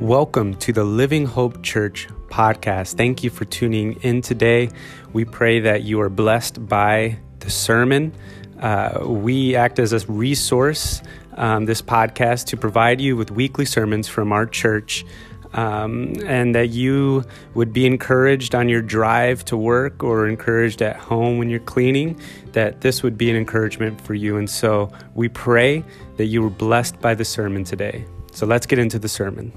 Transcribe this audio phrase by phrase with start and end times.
[0.00, 2.94] Welcome to the Living Hope Church podcast.
[2.94, 4.70] Thank you for tuning in today.
[5.12, 8.14] We pray that you are blessed by the sermon.
[8.60, 11.02] Uh, we act as a resource,
[11.36, 15.04] um, this podcast, to provide you with weekly sermons from our church.
[15.52, 17.24] Um, and that you
[17.54, 22.20] would be encouraged on your drive to work or encouraged at home when you're cleaning,
[22.52, 24.36] that this would be an encouragement for you.
[24.36, 25.82] And so we pray
[26.18, 28.04] that you were blessed by the sermon today.
[28.30, 29.52] So let's get into the sermon.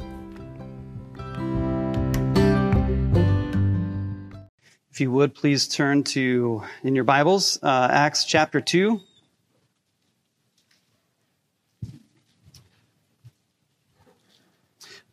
[4.91, 8.99] If you would, please turn to, in your Bibles, uh, Acts chapter 2.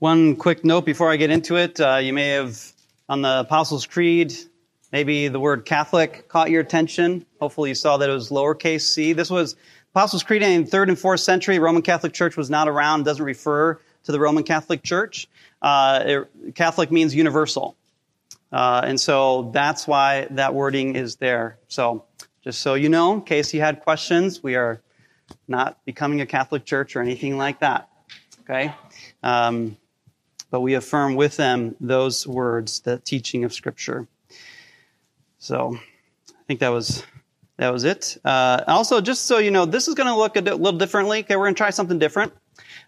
[0.01, 1.81] One quick note before I get into it.
[1.81, 2.61] Uh, you may have,
[3.09, 4.35] on the Apostles' Creed,
[4.91, 7.25] maybe the word Catholic caught your attention.
[7.39, 9.13] Hopefully you saw that it was lowercase c.
[9.13, 9.55] This was
[9.95, 11.61] Apostles' Creed in the 3rd and 4th century.
[11.61, 15.29] Roman Catholic Church was not around, doesn't refer to the Roman Catholic Church.
[15.63, 17.77] Uh, it, Catholic means universal.
[18.51, 21.59] Uh, and so that's why that wording is there.
[21.69, 22.05] So
[22.43, 24.81] just so you know, in case you had questions, we are
[25.47, 27.89] not becoming a Catholic church or anything like that.
[28.41, 28.75] Okay?
[29.23, 29.77] Um,
[30.51, 34.09] but we affirm with them those words, the teaching of Scripture.
[35.39, 37.05] So I think that was
[37.59, 38.17] that was it.
[38.25, 41.21] Uh, also, just so you know, this is going to look a little differently.
[41.21, 42.33] Okay, we're going to try something different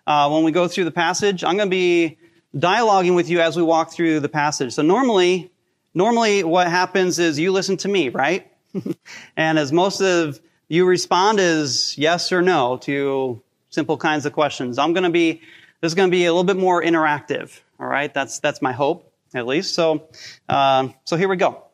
[0.07, 1.45] uh, when we go through the passage.
[1.45, 2.19] I'm going to be
[2.57, 4.73] dialoguing with you as we walk through the passage.
[4.73, 5.51] So normally,
[5.95, 8.51] normally what happens is you listen to me, right?
[9.37, 14.79] and as most of you respond is yes or no to simple kinds of questions.
[14.79, 15.41] I'm going to be,
[15.81, 17.61] this is going to be a little bit more interactive.
[17.79, 18.13] All right.
[18.13, 19.75] That's, that's my hope, at least.
[19.75, 20.09] So,
[20.49, 21.65] um, so here we go.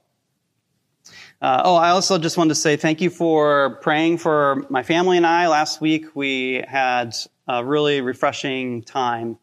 [1.41, 5.19] Uh, oh, I also just wanted to say thank you for praying for my family
[5.19, 5.49] and I.
[5.49, 7.15] Last week we had
[7.47, 9.39] a really refreshing time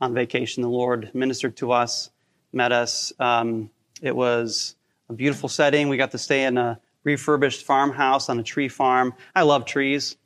[0.00, 0.62] on vacation.
[0.62, 2.10] The Lord ministered to us,
[2.52, 3.12] met us.
[3.18, 3.70] Um,
[4.02, 4.76] it was
[5.08, 5.88] a beautiful setting.
[5.88, 9.14] We got to stay in a refurbished farmhouse on a tree farm.
[9.34, 10.16] I love trees.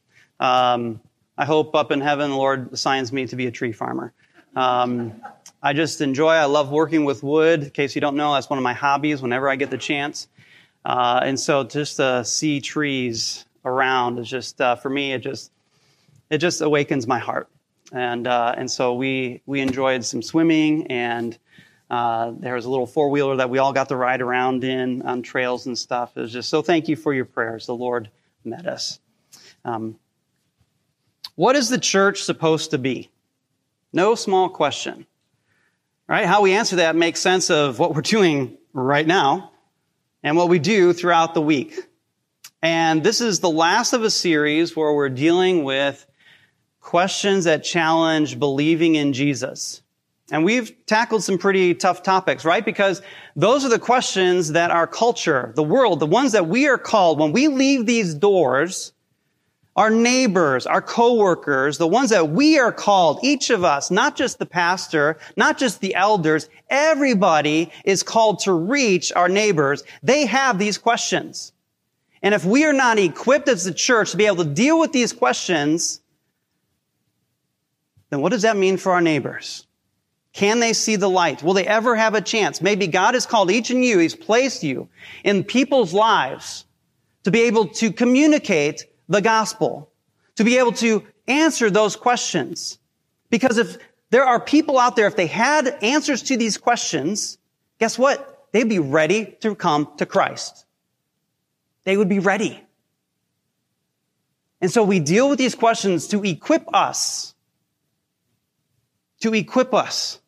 [0.41, 1.01] Um,
[1.37, 4.13] I hope up in heaven the Lord assigns me to be a tree farmer.
[4.57, 5.23] Um,
[5.63, 7.65] I just enjoy, I love working with wood.
[7.65, 10.29] In case you don't know, that's one of my hobbies whenever I get the chance.
[10.85, 15.53] Uh, and so just to see trees around is just, uh, for me, it just,
[16.31, 17.49] it just awakens my heart.
[17.93, 21.37] And, uh, and so we, we enjoyed some swimming and
[21.91, 25.03] uh, there was a little four wheeler that we all got to ride around in
[25.03, 26.17] on trails and stuff.
[26.17, 27.67] It was just so thank you for your prayers.
[27.67, 28.09] The Lord
[28.45, 29.01] met us.
[29.65, 29.99] Um,
[31.35, 33.11] what is the church supposed to be?
[33.93, 35.07] No small question.
[36.07, 36.27] Right?
[36.27, 39.51] How we answer that makes sense of what we're doing right now
[40.23, 41.77] and what we do throughout the week.
[42.63, 46.05] And this is the last of a series where we're dealing with
[46.81, 49.83] questions that challenge believing in Jesus.
[50.33, 52.65] And we've tackled some pretty tough topics, right?
[52.65, 53.03] Because
[53.35, 57.19] those are the questions that our culture, the world, the ones that we are called
[57.19, 58.93] when we leave these doors,
[59.75, 64.39] our neighbors, our coworkers, the ones that we are called, each of us, not just
[64.39, 69.83] the pastor, not just the elders, everybody is called to reach our neighbors.
[70.03, 71.53] They have these questions.
[72.23, 74.93] And if we are not equipped as the church to be able to deal with
[74.93, 76.01] these questions,
[78.11, 79.67] then what does that mean for our neighbors?
[80.33, 81.43] Can they see the light?
[81.43, 82.61] Will they ever have a chance?
[82.61, 84.89] Maybe God has called each and you, He's placed you
[85.25, 86.65] in people's lives
[87.25, 89.91] to be able to communicate the gospel,
[90.37, 92.79] to be able to answer those questions.
[93.29, 93.79] Because if
[94.11, 97.39] there are people out there, if they had answers to these questions,
[97.79, 98.49] guess what?
[98.53, 100.65] They'd be ready to come to Christ.
[101.85, 102.61] They would be ready.
[104.61, 107.35] And so we deal with these questions to equip us
[109.21, 110.19] to equip us.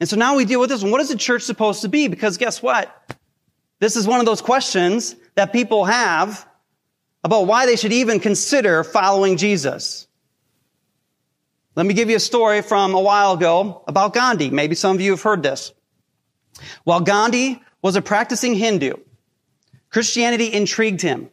[0.00, 0.82] And so now we deal with this.
[0.82, 2.08] What is the church supposed to be?
[2.08, 2.94] Because guess what?
[3.80, 6.46] This is one of those questions that people have
[7.24, 10.06] about why they should even consider following Jesus.
[11.74, 14.50] Let me give you a story from a while ago about Gandhi.
[14.50, 15.72] Maybe some of you have heard this.
[16.84, 18.94] While Gandhi was a practicing Hindu,
[19.90, 21.30] Christianity intrigued him.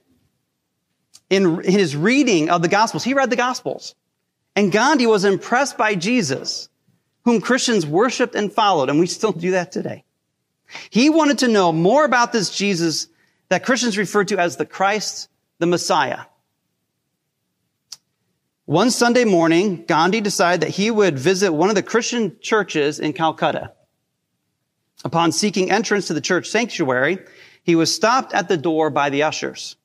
[1.30, 3.96] In, his reading of the Gospels, he read the Gospels.
[4.56, 6.70] And Gandhi was impressed by Jesus,
[7.26, 10.04] whom Christians worshiped and followed, and we still do that today.
[10.90, 13.08] He wanted to know more about this Jesus
[13.50, 15.30] that Christians refer to as the Christ,
[15.60, 16.22] the Messiah.
[18.66, 23.14] One Sunday morning, Gandhi decided that he would visit one of the Christian churches in
[23.14, 23.74] Calcutta.
[25.04, 27.20] Upon seeking entrance to the church sanctuary,
[27.62, 29.76] he was stopped at the door by the ushers.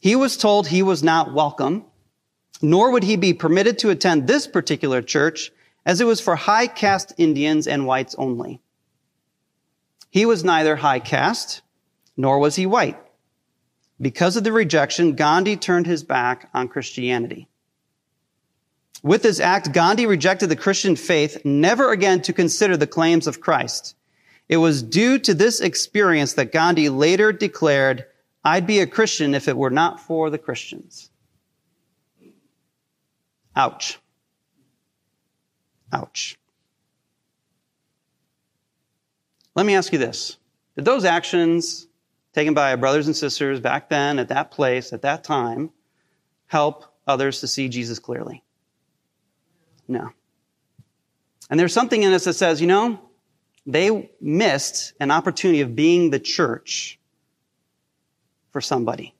[0.00, 1.84] He was told he was not welcome
[2.60, 5.52] nor would he be permitted to attend this particular church
[5.88, 8.60] as it was for high caste Indians and whites only.
[10.10, 11.62] He was neither high caste,
[12.14, 12.98] nor was he white.
[13.98, 17.48] Because of the rejection, Gandhi turned his back on Christianity.
[19.02, 23.40] With this act, Gandhi rejected the Christian faith, never again to consider the claims of
[23.40, 23.96] Christ.
[24.46, 28.04] It was due to this experience that Gandhi later declared,
[28.44, 31.10] I'd be a Christian if it were not for the Christians.
[33.56, 33.98] Ouch.
[35.92, 36.38] Ouch.
[39.54, 40.36] Let me ask you this.
[40.76, 41.88] Did those actions
[42.32, 45.70] taken by brothers and sisters back then, at that place, at that time,
[46.46, 48.44] help others to see Jesus clearly?
[49.88, 50.10] No.
[51.50, 53.00] And there's something in us that says, you know,
[53.66, 56.98] they missed an opportunity of being the church
[58.50, 59.14] for somebody.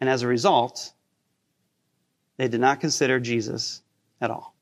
[0.00, 0.92] And as a result,
[2.36, 3.82] they did not consider Jesus
[4.20, 4.54] at all.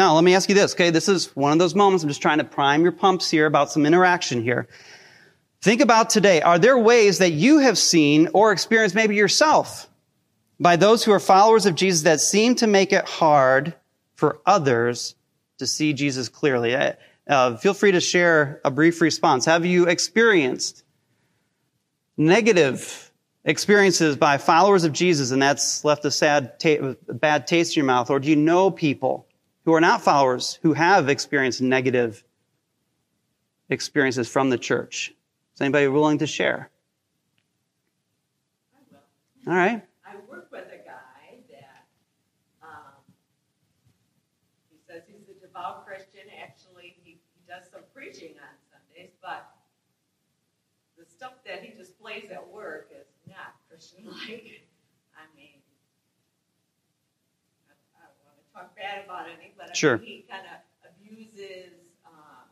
[0.00, 0.88] Now, let me ask you this, okay?
[0.88, 2.02] This is one of those moments.
[2.02, 4.66] I'm just trying to prime your pumps here about some interaction here.
[5.60, 6.40] Think about today.
[6.40, 9.90] Are there ways that you have seen or experienced maybe yourself
[10.58, 13.74] by those who are followers of Jesus that seem to make it hard
[14.14, 15.16] for others
[15.58, 16.74] to see Jesus clearly?
[16.74, 16.94] Uh,
[17.26, 19.44] uh feel free to share a brief response.
[19.44, 20.82] Have you experienced
[22.16, 23.12] negative
[23.44, 27.86] experiences by followers of Jesus and that's left a sad, ta- bad taste in your
[27.86, 28.08] mouth?
[28.08, 29.26] Or do you know people
[29.64, 32.24] who are not followers who have experienced negative
[33.68, 35.14] experiences from the church?
[35.54, 36.70] Is anybody willing to share?
[38.74, 39.52] I will.
[39.52, 39.82] All right.
[40.04, 41.86] I work with a guy that
[42.62, 42.96] um,
[44.70, 46.26] he says he's a devout Christian.
[46.42, 49.50] Actually, he, he does some preaching on Sundays, but
[50.98, 54.66] the stuff that he displays at work is not Christian-like.
[55.16, 55.60] I mean,
[57.68, 59.26] I, I don't want to talk bad about
[59.56, 59.98] but I sure.
[59.98, 61.72] mean, he kind of abuses
[62.06, 62.48] um,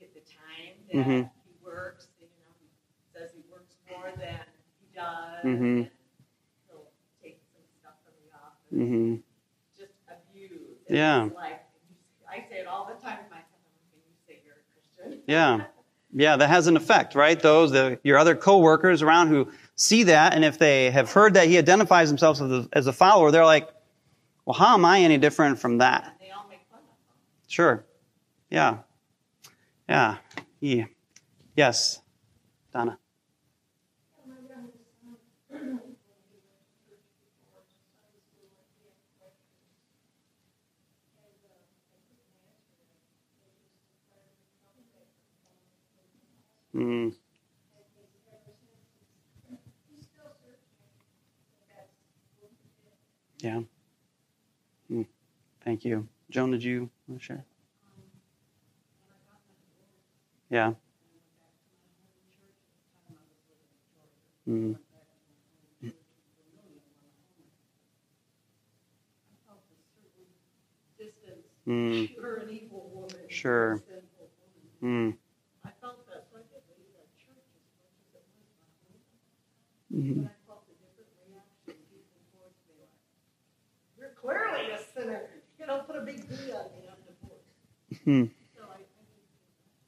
[0.00, 1.28] the time that mm-hmm.
[1.44, 2.08] he works.
[2.20, 2.68] You know, he
[3.18, 4.40] says he works more than
[4.80, 5.44] he does.
[5.44, 5.64] Mm-hmm.
[5.64, 5.90] And
[6.68, 6.88] he'll
[7.22, 8.72] take some stuff from the office.
[8.72, 9.16] Mm-hmm.
[9.78, 10.84] Just abuse.
[10.88, 11.28] yeah.
[11.34, 11.64] Like
[12.28, 13.62] I say it all the time to myself.
[13.90, 15.22] Can you say you're a Christian?
[15.26, 15.64] Yeah.
[16.18, 17.38] Yeah, that has an effect, right?
[17.38, 21.46] Those, the, your other coworkers around who see that, and if they have heard that
[21.46, 23.68] he identifies himself as a, as a follower, they're like,
[24.44, 26.16] well, how am I any different from that?
[26.18, 26.94] They all make fun of him.
[27.46, 27.86] Sure.
[28.50, 28.78] Yeah.
[29.88, 30.16] Yeah.
[30.60, 30.84] yeah.
[31.54, 32.00] Yes.
[32.72, 32.98] Donna.
[46.74, 47.14] Mm.
[53.46, 53.62] Yeah.
[54.90, 55.06] Mm.
[55.64, 56.08] Thank you.
[56.30, 57.44] Joan, did you want to share?
[60.50, 60.74] Yeah.
[64.48, 64.76] Mm.
[71.66, 72.08] Mm.
[73.28, 73.82] Sure.
[74.82, 75.16] Mm.
[79.92, 80.26] Mm-hmm.
[84.98, 85.20] A.
[85.58, 86.88] You don't put a big D on me.
[86.90, 88.04] I'm divorced.
[88.04, 88.24] Hmm.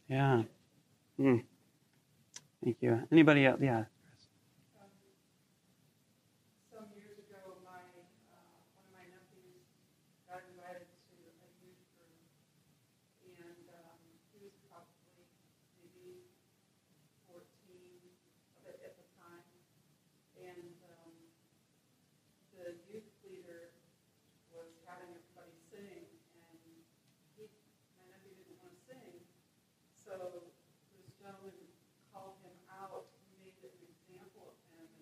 [0.09, 0.43] Yeah.
[1.21, 1.45] Mm.
[2.65, 3.03] Thank you.
[3.13, 3.61] Anybody else?
[3.63, 3.85] Yeah.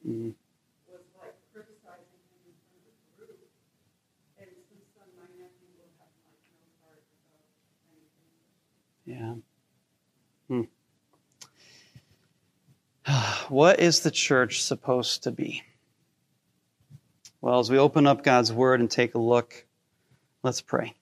[0.06, 0.30] Mm-hmm.
[0.86, 3.42] was like criticizing him in front of the group.
[4.38, 7.42] And since then, my nephew will have like no heart about
[7.90, 8.46] anything.
[9.04, 9.34] Yeah.
[10.48, 10.66] Hmm.
[13.52, 15.62] what is the church supposed to be?
[17.40, 19.66] Well, as we open up God's Word and take a look,
[20.42, 20.94] let's pray.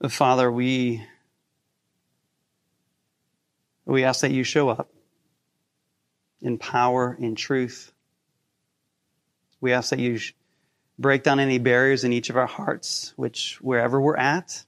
[0.00, 1.02] The Father, we
[3.92, 4.90] we ask that you show up
[6.40, 7.92] in power, in truth.
[9.60, 10.20] We ask that you
[10.98, 14.64] break down any barriers in each of our hearts, which wherever we're at,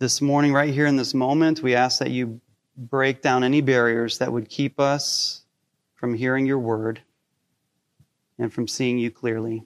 [0.00, 2.40] this morning, right here in this moment, we ask that you
[2.74, 5.42] break down any barriers that would keep us
[5.94, 7.02] from hearing your word
[8.38, 9.62] and from seeing you clearly.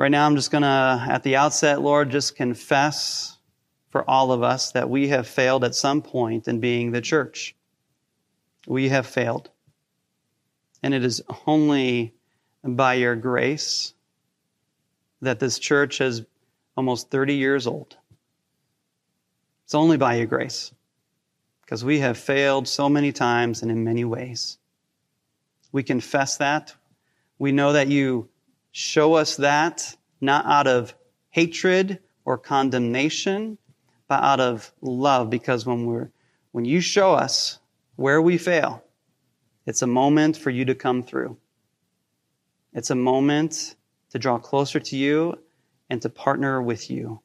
[0.00, 3.36] Right now, I'm just going to, at the outset, Lord, just confess
[3.90, 7.54] for all of us that we have failed at some point in being the church.
[8.66, 9.50] We have failed.
[10.82, 12.14] And it is only
[12.64, 13.92] by your grace
[15.20, 16.22] that this church is
[16.78, 17.94] almost 30 years old.
[19.66, 20.72] It's only by your grace.
[21.60, 24.56] Because we have failed so many times and in many ways.
[25.72, 26.74] We confess that.
[27.38, 28.30] We know that you
[28.72, 30.94] show us that not out of
[31.30, 33.58] hatred or condemnation,
[34.08, 35.30] but out of love.
[35.30, 36.10] Because when we're,
[36.52, 37.58] when you show us
[37.96, 38.84] where we fail,
[39.66, 41.36] it's a moment for you to come through.
[42.72, 43.76] It's a moment
[44.10, 45.38] to draw closer to you
[45.88, 47.20] and to partner with you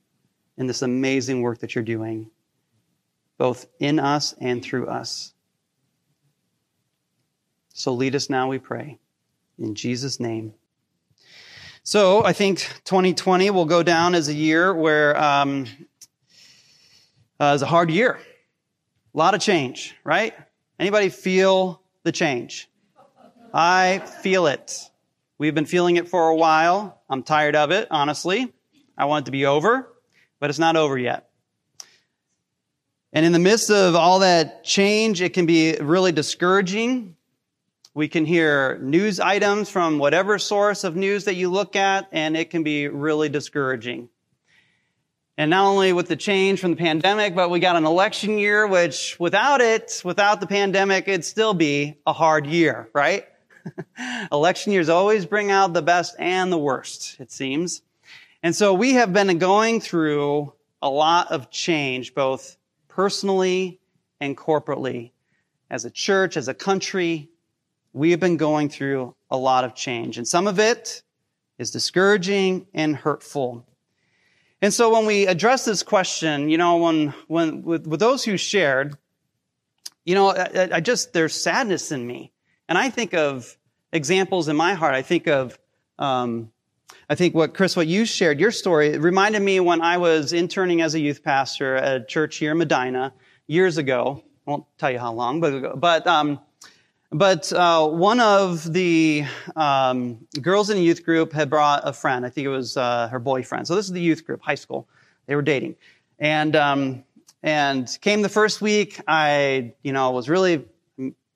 [0.58, 2.30] in this amazing work that you're doing,
[3.38, 5.34] both in us and through us.
[7.74, 9.00] So lead us now, we pray.
[9.60, 10.54] In Jesus' name.
[11.88, 15.68] So I think 2020 will go down as a year where um,
[17.40, 18.18] uh, it's a hard year.
[19.14, 20.34] A lot of change, right?
[20.80, 22.68] Anybody feel the change?
[23.54, 24.90] I feel it.
[25.38, 27.04] We've been feeling it for a while.
[27.08, 28.52] I'm tired of it, honestly.
[28.98, 29.88] I want it to be over,
[30.40, 31.30] but it's not over yet.
[33.14, 37.15] And in the midst of all that change, it can be really discouraging.
[37.96, 42.36] We can hear news items from whatever source of news that you look at, and
[42.36, 44.10] it can be really discouraging.
[45.38, 48.68] And not only with the change from the pandemic, but we got an election year,
[48.68, 53.30] which without it, without the pandemic, it'd still be a hard year, right?
[54.30, 57.82] Election years always bring out the best and the worst, it seems.
[58.44, 62.58] And so we have been going through a lot of change, both
[62.90, 63.80] personally
[64.20, 65.12] and corporately.
[65.70, 67.30] As a church, as a country,
[67.96, 70.18] we have been going through a lot of change.
[70.18, 71.02] And some of it
[71.58, 73.66] is discouraging and hurtful.
[74.62, 78.36] And so when we address this question, you know, when, when, with, with those who
[78.36, 78.98] shared,
[80.04, 82.34] you know, I, I just, there's sadness in me
[82.68, 83.58] and I think of
[83.94, 84.94] examples in my heart.
[84.94, 85.58] I think of,
[85.98, 86.52] um,
[87.10, 90.34] I think what, Chris, what you shared, your story, it reminded me when I was
[90.34, 93.14] interning as a youth pastor at a church here in Medina
[93.48, 94.22] years ago.
[94.46, 96.42] I won't tell you how long, but, but, um,
[97.12, 102.26] but uh, one of the um, girls in the youth group had brought a friend.
[102.26, 103.68] I think it was uh, her boyfriend.
[103.68, 104.88] So this is the youth group, high school.
[105.28, 105.76] They were dating,
[106.20, 107.04] and um,
[107.42, 109.00] and came the first week.
[109.08, 110.66] I you know was really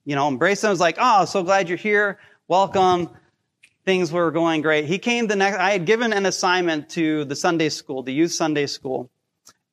[0.09, 0.69] you know, embraced him.
[0.69, 2.17] I was like, oh, so glad you're here.
[2.47, 3.11] Welcome.
[3.85, 4.85] Things were going great.
[4.85, 8.31] He came the next, I had given an assignment to the Sunday school, the youth
[8.31, 9.11] Sunday school.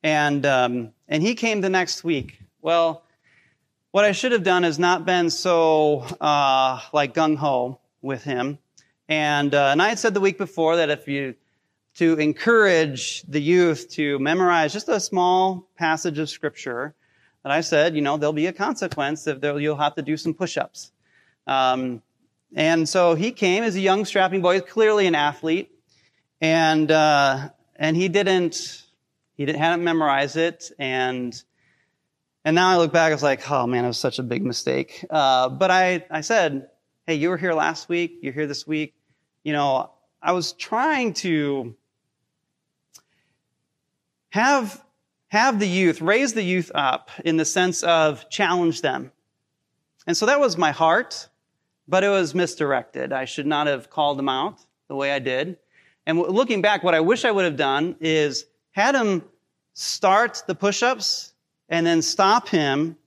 [0.03, 2.39] And, um, and he came the next week.
[2.61, 3.01] Well,
[3.91, 8.59] what I should have done is not been so, uh, like gung ho with him.
[9.09, 11.35] And, uh, and I had said the week before that if you,
[11.95, 16.93] to encourage the youth to memorize just a small passage of scripture,
[17.43, 20.33] that I said, you know, there'll be a consequence if you'll have to do some
[20.33, 20.91] push-ups.
[21.47, 22.01] Um,
[22.55, 25.71] and so he came as a young strapping boy, clearly an athlete,
[26.41, 28.83] and uh, and he didn't
[29.35, 31.41] he didn't hadn't memorized it, and
[32.47, 34.41] and now I look back, I was like, oh man, it was such a big
[34.41, 35.05] mistake.
[35.09, 36.69] Uh, but I I said,
[37.05, 38.93] hey, you were here last week, you're here this week.
[39.43, 41.75] You know, I was trying to
[44.29, 44.81] have
[45.27, 49.11] have the youth, raise the youth up in the sense of challenge them.
[50.05, 51.27] And so that was my heart,
[51.85, 53.11] but it was misdirected.
[53.11, 55.57] I should not have called them out the way I did.
[56.05, 59.25] And looking back, what I wish I would have done is had them
[59.73, 61.33] start the push-ups
[61.69, 62.97] and then stop him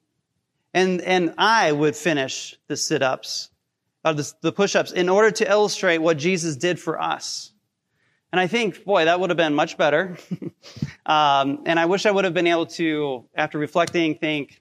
[0.73, 3.51] and, and I would finish the sit-ups,
[4.05, 7.53] uh, the, the push-ups in order to illustrate what Jesus did for us.
[8.33, 10.17] And I think, boy, that would have been much better.
[11.07, 14.61] um, and I wish I would have been able to, after reflecting, think,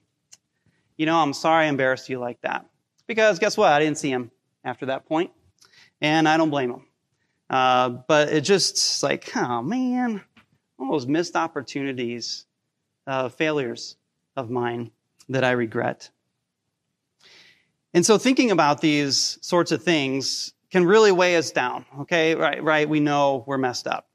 [0.98, 2.66] you know, I'm sorry I embarrassed you like that.
[3.06, 3.72] Because guess what?
[3.72, 4.32] I didn't see him
[4.64, 5.32] after that point,
[6.02, 6.86] and I don't blame him.
[7.50, 10.22] Uh, but it just like, oh man,
[10.78, 12.46] all those missed opportunities,
[13.10, 13.98] uh, failures
[14.36, 14.92] of mine
[15.30, 16.12] that I regret.
[17.94, 21.86] And so thinking about these sorts of things can really weigh us down.
[22.02, 22.88] Okay, right, right.
[22.88, 24.08] We know we're messed up.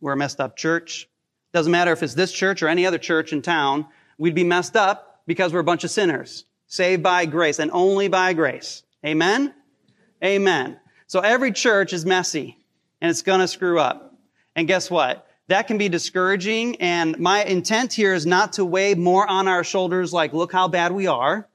[0.00, 1.06] We're a messed up church.
[1.52, 3.86] Doesn't matter if it's this church or any other church in town.
[4.16, 8.08] We'd be messed up because we're a bunch of sinners, saved by grace and only
[8.08, 8.84] by grace.
[9.04, 9.52] Amen.
[10.24, 10.80] Amen.
[11.08, 12.56] So every church is messy
[13.02, 14.14] and it's going to screw up.
[14.56, 15.27] And guess what?
[15.48, 16.76] That can be discouraging.
[16.76, 20.68] And my intent here is not to weigh more on our shoulders like, look how
[20.68, 21.48] bad we are.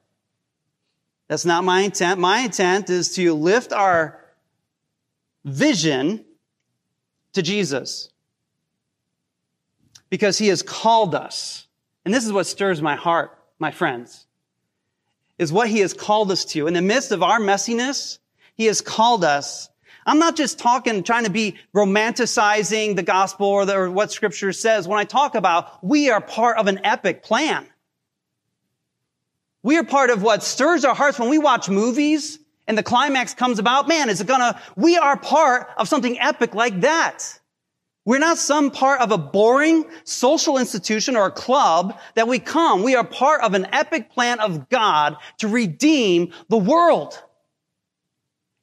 [1.28, 2.20] That's not my intent.
[2.20, 4.20] My intent is to lift our
[5.44, 6.24] vision
[7.32, 8.10] to Jesus
[10.10, 11.66] because he has called us.
[12.04, 14.26] And this is what stirs my heart, my friends,
[15.38, 16.66] is what he has called us to.
[16.66, 18.18] In the midst of our messiness,
[18.54, 19.70] he has called us.
[20.06, 24.52] I'm not just talking, trying to be romanticizing the gospel or, the, or what scripture
[24.52, 24.86] says.
[24.86, 27.66] When I talk about we are part of an epic plan.
[29.62, 33.34] We are part of what stirs our hearts when we watch movies and the climax
[33.34, 33.88] comes about.
[33.88, 37.40] Man, is it gonna, we are part of something epic like that.
[38.06, 42.82] We're not some part of a boring social institution or a club that we come.
[42.82, 47.22] We are part of an epic plan of God to redeem the world.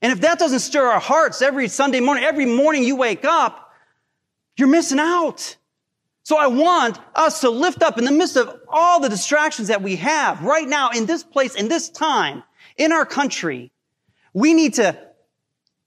[0.02, 3.72] And if that doesn't stir our hearts every Sunday morning, every morning you wake up,
[4.58, 5.58] you're missing out.
[6.24, 9.82] So I want us to lift up in the midst of all the distractions that
[9.82, 12.44] we have right now in this place, in this time,
[12.78, 13.72] in our country.
[14.34, 14.98] We need to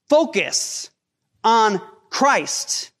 [0.07, 0.89] focus
[1.43, 2.91] on Christ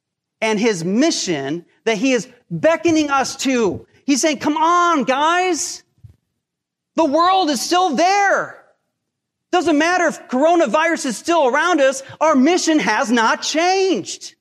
[0.41, 3.85] and his mission that he is beckoning us to.
[4.05, 5.83] He's saying, come on, guys.
[6.95, 8.64] The world is still there.
[9.55, 12.03] Doesn't matter if coronavirus is still around us.
[12.19, 14.35] Our mission has not changed.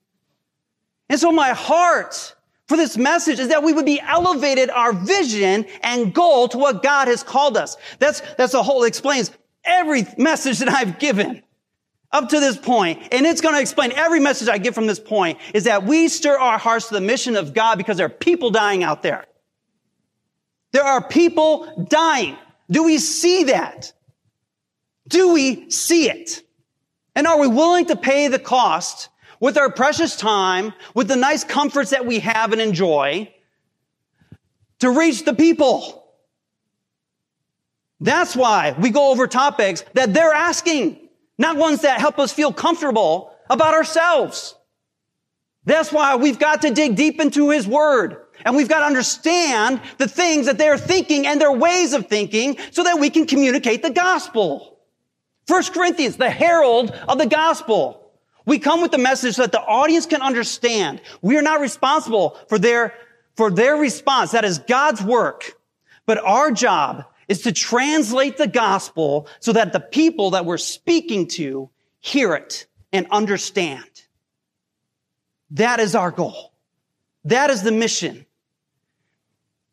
[1.09, 2.35] And so my heart
[2.67, 6.83] for this message is that we would be elevated our vision and goal to what
[6.83, 7.77] God has called us.
[8.01, 9.31] That's, that's the whole explains
[9.65, 11.45] every message that I've given
[12.11, 14.99] up to this point, and it's going to explain every message I give from this
[14.99, 18.11] point, is that we stir our hearts to the mission of God because there are
[18.11, 19.27] people dying out there.
[20.73, 22.37] There are people dying.
[22.69, 23.93] Do we see that?
[25.09, 26.43] Do we see it?
[27.15, 29.09] And are we willing to pay the cost
[29.41, 33.33] with our precious time, with the nice comforts that we have and enjoy,
[34.81, 36.05] to reach the people?
[38.01, 41.09] That's why we go over topics that they're asking.
[41.39, 44.55] Not ones that help us feel comfortable about ourselves.
[45.65, 48.17] That's why we've got to dig deep into His Word.
[48.45, 52.59] And we've got to understand the things that they're thinking and their ways of thinking
[52.71, 54.74] so that we can communicate the gospel.
[55.47, 58.01] First Corinthians, the herald of the gospel.
[58.47, 61.01] We come with the message so that the audience can understand.
[61.23, 62.95] We are not responsible for their,
[63.37, 64.33] for their response.
[64.33, 65.55] That is God's work.
[66.07, 71.27] But our job is to translate the gospel so that the people that we're speaking
[71.29, 73.89] to hear it and understand.
[75.53, 76.53] That is our goal.
[77.25, 78.27] That is the mission.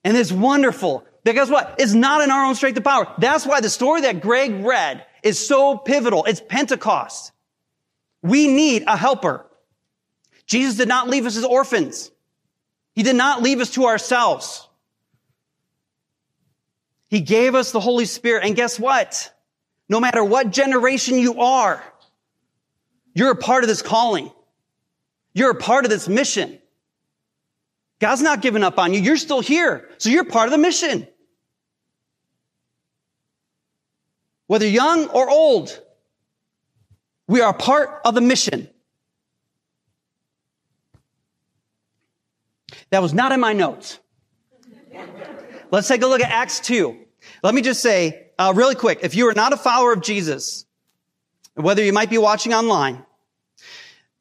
[0.04, 1.06] And it's wonderful.
[1.24, 1.76] Because what?
[1.78, 3.14] It's not in our own strength of power.
[3.18, 6.26] That's why the story that Greg read is so pivotal.
[6.26, 7.32] It's Pentecost.
[8.22, 9.46] We need a helper.
[10.46, 12.12] Jesus did not leave us as orphans.
[12.94, 14.68] He did not leave us to ourselves.
[17.10, 18.46] He gave us the Holy Spirit.
[18.46, 19.34] And guess what?
[19.90, 21.84] No matter what generation you are,
[23.14, 24.32] you're a part of this calling.
[25.34, 26.60] You're a part of this mission.
[28.00, 29.02] God's not giving up on you.
[29.02, 29.90] You're still here.
[29.98, 31.08] So you're part of the mission.
[34.52, 35.82] Whether young or old,
[37.26, 38.68] we are part of the mission.
[42.90, 43.98] That was not in my notes.
[45.72, 46.98] Let's take a look at Acts 2.
[47.44, 50.66] Let me just say, uh, really quick, if you are not a follower of Jesus,
[51.54, 53.06] whether you might be watching online,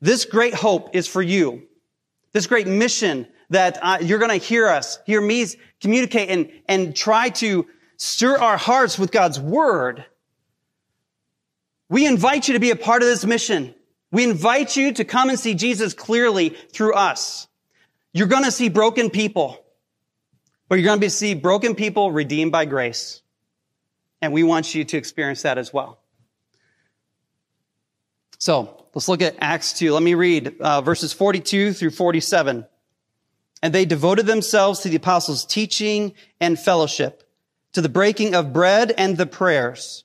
[0.01, 1.67] this great hope is for you.
[2.33, 5.49] This great mission that uh, you're going to hear us, hear me
[5.81, 7.67] communicate and, and try to
[7.97, 10.07] stir our hearts with God's word.
[11.91, 13.75] We invite you to be a part of this mission.
[14.13, 17.49] We invite you to come and see Jesus clearly through us.
[18.13, 19.63] You're going to see broken people.
[20.69, 23.23] But you're going to see broken people redeemed by grace.
[24.23, 25.99] And we want you to experience that as well.
[28.39, 29.93] So let's look at Acts 2.
[29.93, 32.67] Let me read uh, verses 42 through 47.
[33.63, 37.29] And they devoted themselves to the apostles' teaching and fellowship,
[37.73, 40.05] to the breaking of bread and the prayers.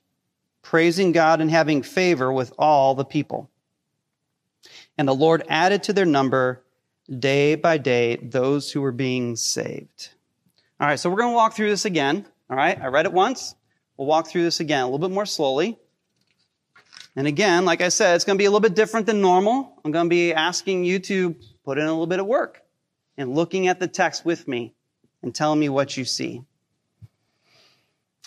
[0.71, 3.49] praising God and having favor with all the people.
[4.97, 6.63] And the Lord added to their number
[7.19, 10.11] day by day those who were being saved.
[10.79, 12.25] All right, so we're going to walk through this again.
[12.49, 13.53] All right, I read it once.
[13.97, 15.77] We'll walk through this again a little bit more slowly.
[17.17, 19.77] And again, like I said, it's going to be a little bit different than normal.
[19.83, 22.63] I'm going to be asking you to put in a little bit of work
[23.17, 24.73] and looking at the text with me
[25.21, 26.43] and telling me what you see.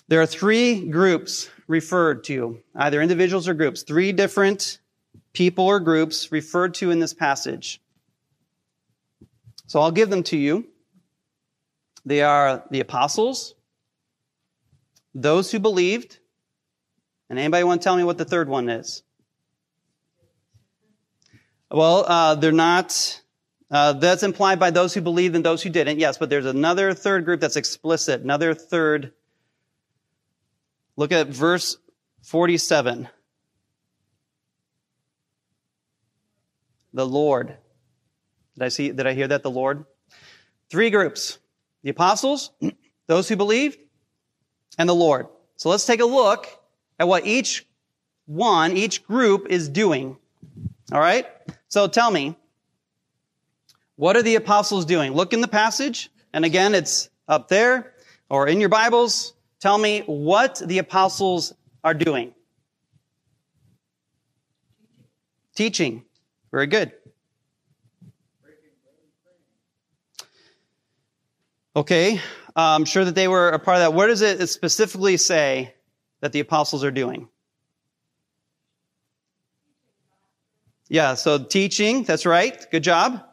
[0.08, 4.78] There are three groups referred to, either individuals or groups, three different
[5.32, 7.80] people or groups referred to in this passage.
[9.66, 10.66] So I'll give them to you.
[12.04, 13.54] They are the apostles,
[15.14, 16.18] those who believed,
[17.30, 19.02] and anybody want to tell me what the third one is?
[21.70, 23.20] Well, uh, they're not.
[23.70, 25.98] Uh, that's implied by those who believed and those who didn't.
[25.98, 28.20] Yes, but there's another third group that's explicit.
[28.20, 29.12] Another third.
[30.96, 31.76] Look at verse
[32.22, 33.08] 47.
[36.92, 37.56] The Lord.
[38.54, 38.92] Did I see?
[38.92, 39.42] Did I hear that?
[39.42, 39.84] The Lord.
[40.70, 41.38] Three groups:
[41.82, 42.52] the apostles,
[43.06, 43.78] those who believed,
[44.78, 45.26] and the Lord.
[45.56, 46.46] So let's take a look
[46.98, 47.66] at what each
[48.26, 50.16] one, each group is doing.
[50.92, 51.26] All right?
[51.68, 52.36] So tell me,
[53.96, 55.12] what are the apostles doing?
[55.12, 57.94] Look in the passage, and again, it's up there
[58.28, 59.33] or in your Bibles.
[59.64, 62.34] Tell me what the apostles are doing.
[65.54, 66.04] Teaching.
[66.50, 66.92] Very good.
[71.74, 72.20] Okay,
[72.54, 73.94] I'm sure that they were a part of that.
[73.94, 75.74] Where does it specifically say
[76.20, 77.30] that the apostles are doing?
[80.90, 82.66] Yeah, so teaching, that's right.
[82.70, 83.24] Good job.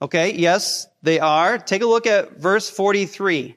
[0.00, 1.58] Okay, yes, they are.
[1.58, 3.56] Take a look at verse 43.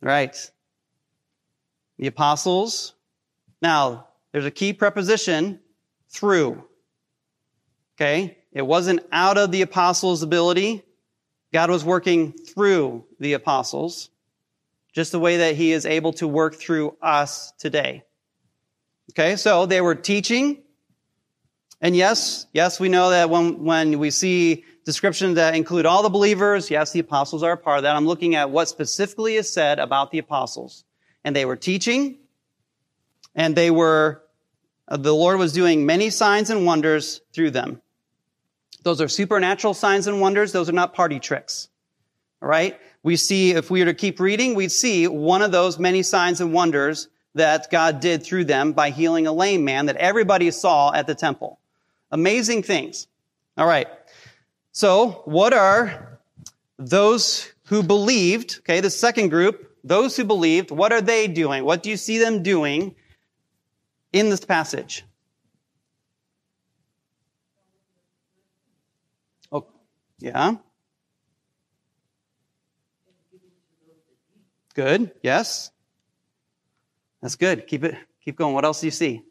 [0.00, 0.50] Right.
[1.98, 2.94] The apostles.
[3.60, 5.60] Now, there's a key preposition,
[6.10, 6.64] through.
[7.96, 8.38] Okay?
[8.52, 10.82] It wasn't out of the apostles' ability.
[11.52, 14.10] God was working through the apostles,
[14.92, 18.04] just the way that he is able to work through us today.
[19.12, 20.62] Okay, so they were teaching.
[21.80, 26.08] And yes, yes, we know that when, when we see descriptions that include all the
[26.08, 27.96] believers, yes, the apostles are a part of that.
[27.96, 30.84] I'm looking at what specifically is said about the apostles.
[31.24, 32.18] And they were teaching,
[33.34, 34.22] and they were,
[34.88, 37.82] uh, the Lord was doing many signs and wonders through them.
[38.82, 40.52] Those are supernatural signs and wonders.
[40.52, 41.68] Those are not party tricks.
[42.40, 42.78] All right?
[43.02, 46.40] We see, if we were to keep reading, we'd see one of those many signs
[46.40, 50.92] and wonders that God did through them by healing a lame man that everybody saw
[50.92, 51.60] at the temple.
[52.10, 53.06] Amazing things.
[53.56, 53.86] All right.
[54.72, 56.20] So, what are
[56.78, 58.58] those who believed?
[58.60, 61.64] Okay, the second group, those who believed, what are they doing?
[61.64, 62.94] What do you see them doing
[64.12, 65.04] in this passage?
[69.50, 69.66] Oh,
[70.18, 70.56] yeah.
[74.74, 75.10] Good.
[75.22, 75.70] Yes.
[77.20, 77.66] That's good.
[77.66, 78.54] Keep it keep going.
[78.54, 79.22] What else do you see?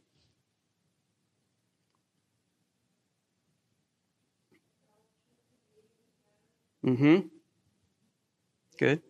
[6.86, 7.28] Mm-hmm.
[8.78, 9.02] Good.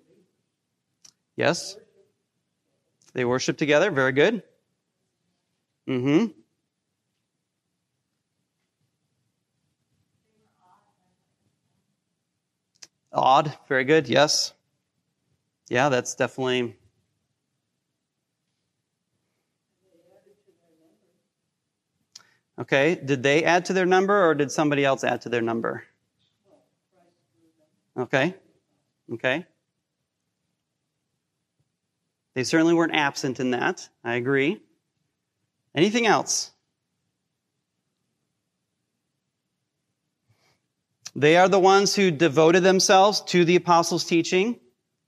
[1.36, 1.78] Yes.
[3.14, 3.92] They worship together.
[3.92, 4.44] Very good.
[5.88, 6.28] Mm-hmm.
[13.14, 13.58] Odd.
[13.68, 14.08] Very good.
[14.08, 14.54] Yes.
[15.70, 16.76] Yeah, that's definitely.
[22.60, 22.96] Okay.
[22.96, 25.84] Did they add to their number or did somebody else add to their number?
[28.00, 28.34] Okay.
[29.14, 29.46] Okay.
[32.34, 33.90] They certainly weren't absent in that.
[34.04, 34.62] I agree.
[35.76, 36.52] Anything else?
[41.16, 44.58] They are the ones who devoted themselves to the apostles' teaching,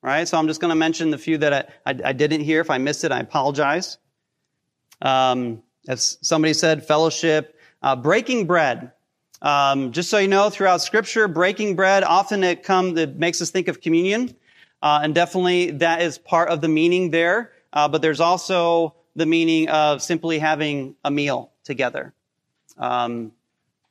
[0.01, 0.27] right?
[0.27, 2.59] So I'm just going to mention the few that I, I, I, didn't hear.
[2.59, 3.97] If I missed it, I apologize.
[5.01, 8.91] Um, as somebody said, fellowship, uh, breaking bread.
[9.41, 13.49] Um, just so you know, throughout Scripture, breaking bread often it comes, it makes us
[13.49, 14.35] think of communion,
[14.83, 17.51] uh, and definitely that is part of the meaning there.
[17.73, 22.13] Uh, but there's also the meaning of simply having a meal together,
[22.77, 23.31] um,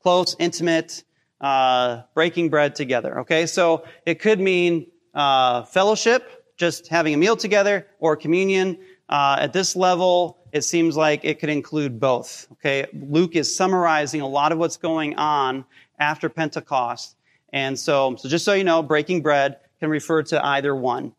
[0.02, 1.02] close, intimate
[1.40, 3.20] uh, breaking bread together.
[3.20, 8.78] Okay, so it could mean uh, fellowship, just having a meal together, or communion.
[9.08, 12.46] Uh, at this level, it seems like it could include both.
[12.52, 15.64] Okay, Luke is summarizing a lot of what's going on
[15.98, 17.16] after Pentecost,
[17.52, 21.12] and so, so just so you know, breaking bread can refer to either one.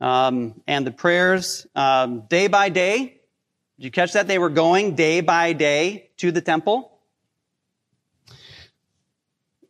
[0.00, 3.20] Um, and the prayers, um, day by day.
[3.78, 4.28] Did you catch that?
[4.28, 6.98] They were going day by day to the temple.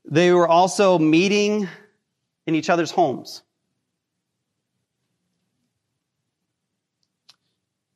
[0.05, 1.69] They were also meeting
[2.47, 3.43] in each other's homes.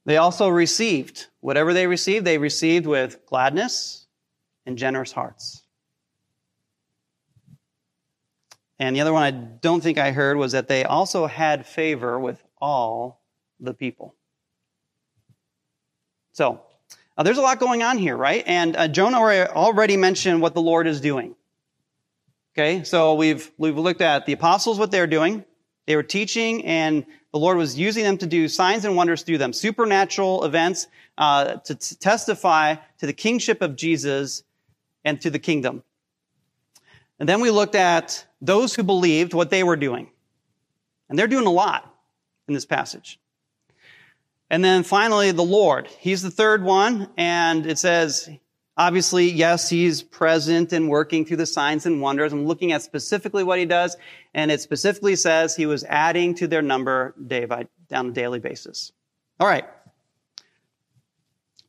[0.04, 1.28] They also received.
[1.40, 4.06] Whatever they received, they received with gladness
[4.66, 5.62] and generous hearts.
[8.78, 12.18] And the other one I don't think I heard was that they also had favor
[12.18, 13.22] with all
[13.60, 14.14] the people.
[16.32, 16.60] So,
[17.16, 18.42] uh, there's a lot going on here, right?
[18.46, 21.36] And uh, Jonah already mentioned what the Lord is doing.
[22.54, 25.44] Okay, so we've, we've looked at the apostles, what they're doing.
[25.86, 29.38] They were teaching, and the Lord was using them to do signs and wonders through
[29.38, 30.86] them, supernatural events
[31.18, 34.44] uh, to t- testify to the kingship of Jesus
[35.04, 35.82] and to the kingdom.
[37.18, 40.10] And then we looked at those who believed what they were doing.
[41.08, 41.92] And they're doing a lot
[42.46, 43.18] in this passage.
[44.48, 45.88] And then finally, the Lord.
[45.88, 48.30] He's the third one, and it says,
[48.76, 52.32] obviously, yes, he's present and working through the signs and wonders.
[52.32, 53.96] I'm looking at specifically what he does,
[54.32, 58.40] and it specifically says he was adding to their number day by, on a daily
[58.40, 58.92] basis.
[59.40, 59.64] All right.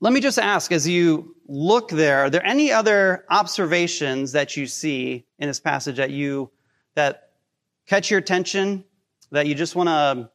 [0.01, 4.67] Let me just ask, as you look there, are there any other observations that you
[4.67, 6.51] see in this passage that you,
[6.95, 7.31] that
[7.87, 8.83] catch your attention,
[9.31, 10.29] that you just want to,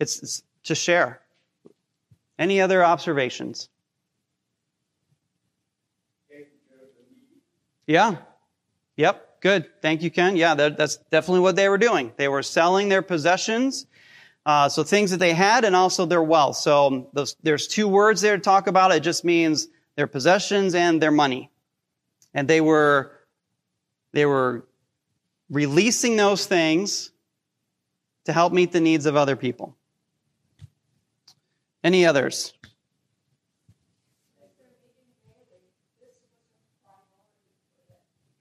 [0.00, 1.20] it's, it's to share?
[2.38, 3.68] Any other observations?
[7.86, 8.16] Yeah.
[8.96, 9.40] Yep.
[9.40, 9.66] Good.
[9.82, 10.36] Thank you, Ken.
[10.36, 12.12] Yeah, that, that's definitely what they were doing.
[12.16, 13.86] They were selling their possessions,
[14.46, 16.56] uh, so things that they had, and also their wealth.
[16.56, 18.92] So those, there's two words there to talk about.
[18.92, 19.66] It just means
[19.96, 21.50] their possessions and their money,
[22.32, 23.18] and they were
[24.12, 24.64] they were
[25.50, 27.10] releasing those things
[28.26, 29.76] to help meet the needs of other people.
[31.82, 32.52] Any others?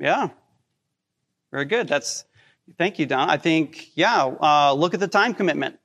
[0.02, 0.30] Yeah.
[1.52, 1.88] Very good.
[1.88, 2.26] That's,
[2.80, 3.30] thank you, Don.
[3.30, 5.78] I think, yeah, uh, look at the time commitment.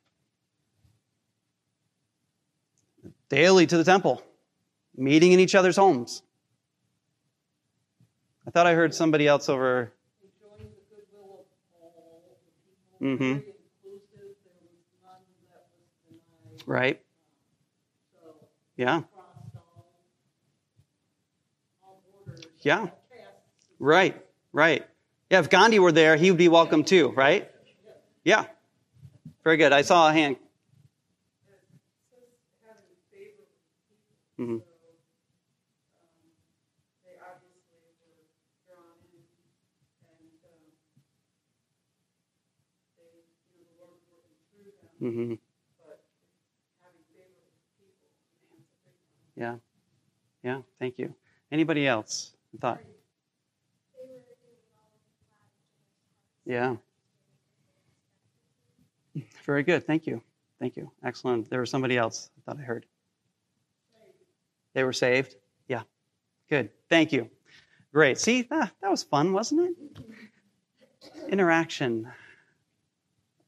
[3.28, 4.22] Daily to the temple,
[4.96, 6.22] meeting in each other's homes.
[8.46, 9.92] I thought I heard somebody else over.
[13.02, 13.38] Mm-hmm.
[16.64, 17.02] Right.
[18.76, 19.02] Yeah.
[22.62, 22.88] Yeah.
[23.78, 24.20] Right,
[24.52, 24.86] right.
[25.30, 27.50] Yeah, if Gandhi were there, he would be welcome too, right?
[28.24, 28.44] Yeah.
[29.44, 29.72] Very good.
[29.72, 30.36] I saw a hand.
[34.38, 34.56] Mm-hmm.
[45.02, 45.34] Mm-hmm.
[49.36, 49.56] Yeah.
[50.42, 50.62] Yeah.
[50.78, 51.14] Thank you.
[51.52, 52.32] Anybody else?
[52.60, 52.80] Thought.
[56.44, 56.76] Yeah.
[59.44, 59.86] Very good.
[59.86, 60.22] Thank you.
[60.60, 60.90] Thank you.
[61.04, 61.50] Excellent.
[61.50, 62.86] There was somebody else I thought I heard.
[64.74, 65.36] They were saved?
[65.68, 65.82] Yeah.
[66.48, 66.70] Good.
[66.88, 67.30] Thank you.
[67.92, 68.18] Great.
[68.18, 70.04] See, that, that was fun, wasn't it?
[71.28, 72.10] Interaction.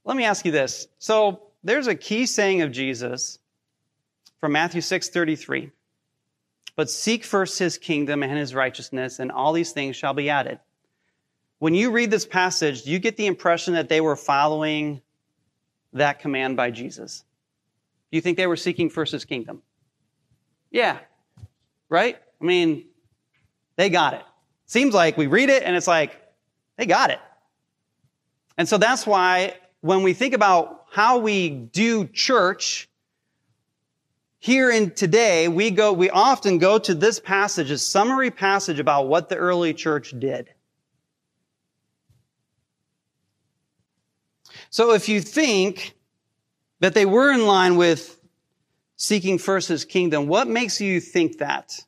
[0.05, 0.89] Let me ask you this.
[0.99, 3.39] So there's a key saying of Jesus
[4.41, 5.71] from Matthew 6:33.
[6.77, 10.61] But seek first his kingdom and his righteousness, and all these things shall be added.
[11.59, 15.03] When you read this passage, do you get the impression that they were following
[15.93, 17.25] that command by Jesus?
[18.11, 19.63] Do you think they were seeking first his kingdom?
[20.71, 20.99] Yeah.
[21.89, 22.17] Right?
[22.41, 22.87] I mean,
[23.77, 24.23] they got it.
[24.67, 26.21] Seems like we read it and it's like,
[26.77, 27.21] they got it.
[28.57, 32.89] And so that's why when we think about how we do church,
[34.39, 39.09] here in today, we go, we often go to this passage, a summary passage about
[39.09, 40.49] what the early church did.
[44.71, 45.95] So if you think
[46.81, 48.21] that they were in line with
[48.97, 51.79] seeking first his kingdom, what makes you think that?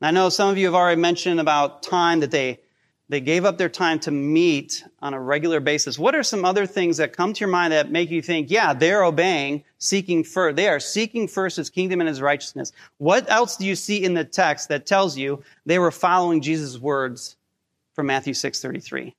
[0.00, 2.60] I know some of you have already mentioned about time that they,
[3.08, 5.98] they gave up their time to meet on a regular basis.
[5.98, 8.72] What are some other things that come to your mind that make you think, yeah,
[8.72, 12.72] they're obeying, seeking first, they are seeking first his kingdom and his righteousness.
[12.98, 16.78] What else do you see in the text that tells you they were following Jesus'
[16.78, 17.36] words
[17.94, 19.14] from Matthew 633?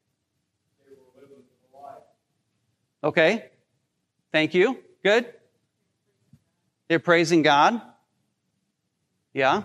[3.04, 3.46] Okay.
[4.32, 4.80] Thank you.
[5.04, 5.28] Good.
[6.88, 7.82] They're praising God.
[9.34, 9.64] Yeah.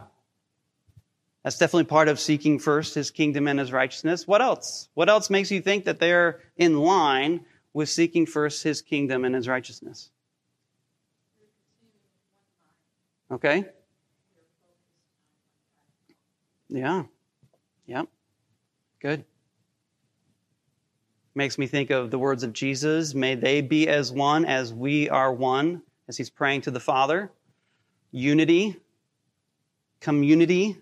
[1.44, 4.26] That's definitely part of seeking first his kingdom and his righteousness.
[4.26, 4.88] What else?
[4.94, 9.34] What else makes you think that they're in line with seeking first his kingdom and
[9.34, 10.10] his righteousness?
[13.30, 13.64] Okay.
[16.68, 17.04] Yeah.
[17.86, 18.08] Yep.
[19.00, 19.24] Good.
[21.34, 25.08] Makes me think of the words of Jesus May they be as one as we
[25.08, 27.30] are one, as he's praying to the Father.
[28.10, 28.76] Unity,
[30.00, 30.76] community.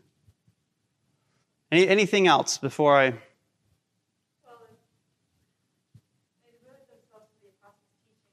[1.72, 3.11] Any, anything else before I.
[3.11, 3.18] Well,
[6.38, 8.30] they devoted themselves to the apostles' teaching.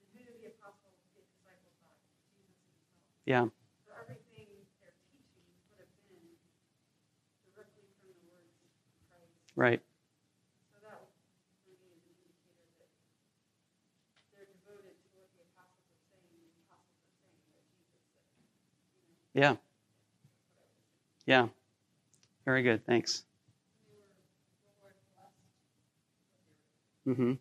[0.00, 1.92] And who did the apostles get disciples by?
[2.32, 3.28] Jesus himself.
[3.28, 3.44] Yeah,
[3.84, 4.48] So everything
[4.80, 6.40] they're teaching would have been
[7.52, 8.72] directly from the words of
[9.12, 9.28] Christ.
[9.60, 9.84] right.
[10.72, 11.12] So that would
[11.68, 12.88] for me is an indicator that
[14.32, 18.00] they're devoted to what the apostles are saying, and the apostles are saying what Jesus
[18.16, 18.24] said.
[19.38, 19.54] Yeah.
[21.24, 21.46] Yeah.
[22.44, 22.84] Very good.
[22.84, 23.22] Thanks.
[27.06, 27.34] Mm-hmm.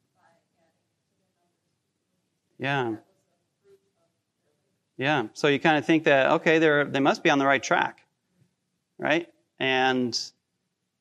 [2.59, 2.97] Yeah.
[4.97, 5.23] Yeah.
[5.33, 8.01] So you kind of think that okay, they're they must be on the right track,
[8.99, 9.27] right?
[9.59, 10.15] And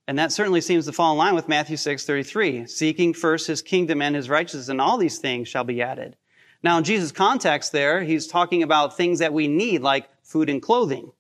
[0.08, 3.48] and that certainly seems to fall in line with Matthew six thirty three, seeking first
[3.48, 6.16] His kingdom and His righteousness, and all these things shall be added.
[6.62, 10.60] Now, in Jesus' context, there he's talking about things that we need, like food and
[10.60, 11.12] clothing.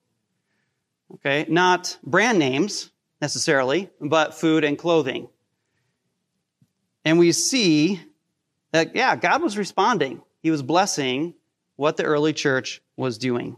[1.14, 2.90] Okay, not brand names
[3.22, 5.28] necessarily, but food and clothing.
[7.04, 8.00] And we see
[8.72, 10.22] that, yeah, God was responding.
[10.42, 11.34] He was blessing
[11.76, 13.56] what the early church was doing.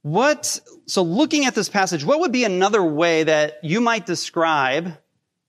[0.00, 4.96] What, so looking at this passage, what would be another way that you might describe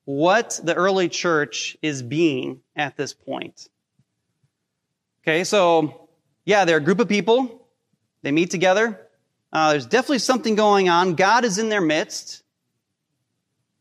[0.03, 3.69] what the early church is being at this point?
[5.27, 6.07] Okay, so
[6.45, 7.67] yeah, they're a group of people.
[8.21, 9.07] They meet together.
[9.51, 11.15] Uh, there's definitely something going on.
[11.15, 12.43] God is in their midst.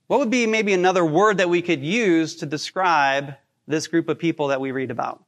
[0.06, 3.34] What would be maybe another word that we could use to describe
[3.66, 5.22] this group of people that we read about?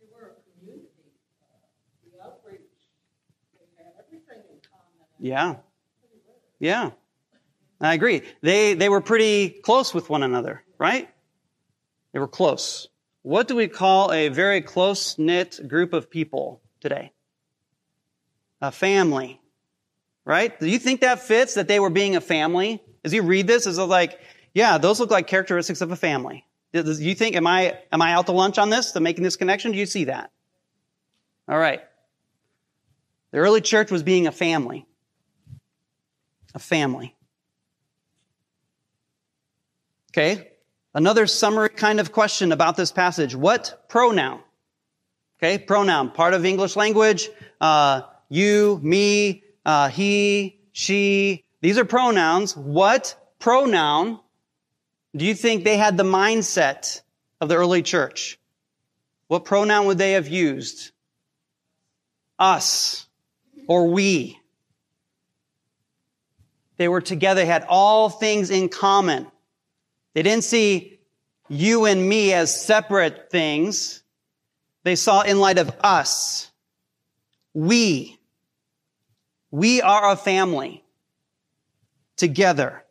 [0.00, 0.88] They were a community.
[2.12, 2.60] The outreach,
[3.54, 5.06] they had everything in common.
[5.20, 5.56] Yeah.
[6.58, 6.90] Yeah.
[7.80, 8.22] I agree.
[8.42, 11.08] They, they were pretty close with one another, right?
[12.12, 12.88] They were close.
[13.28, 17.12] What do we call a very close knit group of people today?
[18.62, 19.38] A family,
[20.24, 20.58] right?
[20.58, 22.82] Do you think that fits that they were being a family?
[23.04, 24.18] As you read this, is it like,
[24.54, 26.46] yeah, those look like characteristics of a family.
[26.72, 29.36] Do you think, am I, am I out to lunch on this, to making this
[29.36, 29.72] connection?
[29.72, 30.30] Do you see that?
[31.46, 31.82] All right.
[33.32, 34.86] The early church was being a family.
[36.54, 37.14] A family.
[40.12, 40.48] Okay.
[40.94, 43.34] Another summary kind of question about this passage.
[43.34, 44.40] What pronoun?
[45.38, 45.58] Okay.
[45.58, 46.10] Pronoun.
[46.10, 47.28] Part of English language.
[47.60, 51.44] Uh, you, me, uh, he, she.
[51.60, 52.56] These are pronouns.
[52.56, 54.20] What pronoun
[55.14, 57.02] do you think they had the mindset
[57.40, 58.38] of the early church?
[59.28, 60.92] What pronoun would they have used?
[62.38, 63.06] Us
[63.66, 64.38] or we.
[66.76, 69.26] They were together, they had all things in common.
[70.18, 70.98] They didn't see
[71.48, 74.02] you and me as separate things.
[74.82, 76.50] They saw in light of us.
[77.54, 78.18] We.
[79.52, 80.82] We are a family
[82.16, 82.82] together.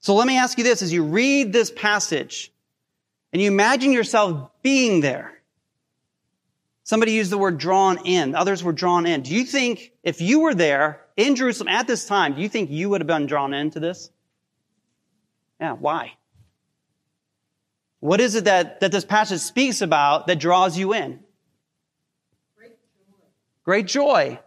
[0.00, 2.52] So let me ask you this as you read this passage
[3.32, 5.32] and you imagine yourself being there.
[6.82, 8.34] Somebody used the word drawn in.
[8.34, 9.22] Others were drawn in.
[9.22, 12.68] Do you think if you were there in Jerusalem at this time, do you think
[12.68, 14.10] you would have been drawn into this?
[15.60, 16.12] Yeah, why?
[18.00, 21.20] What is it that, that this passage speaks about that draws you in?
[22.56, 23.14] Great joy.
[23.64, 24.38] Great joy.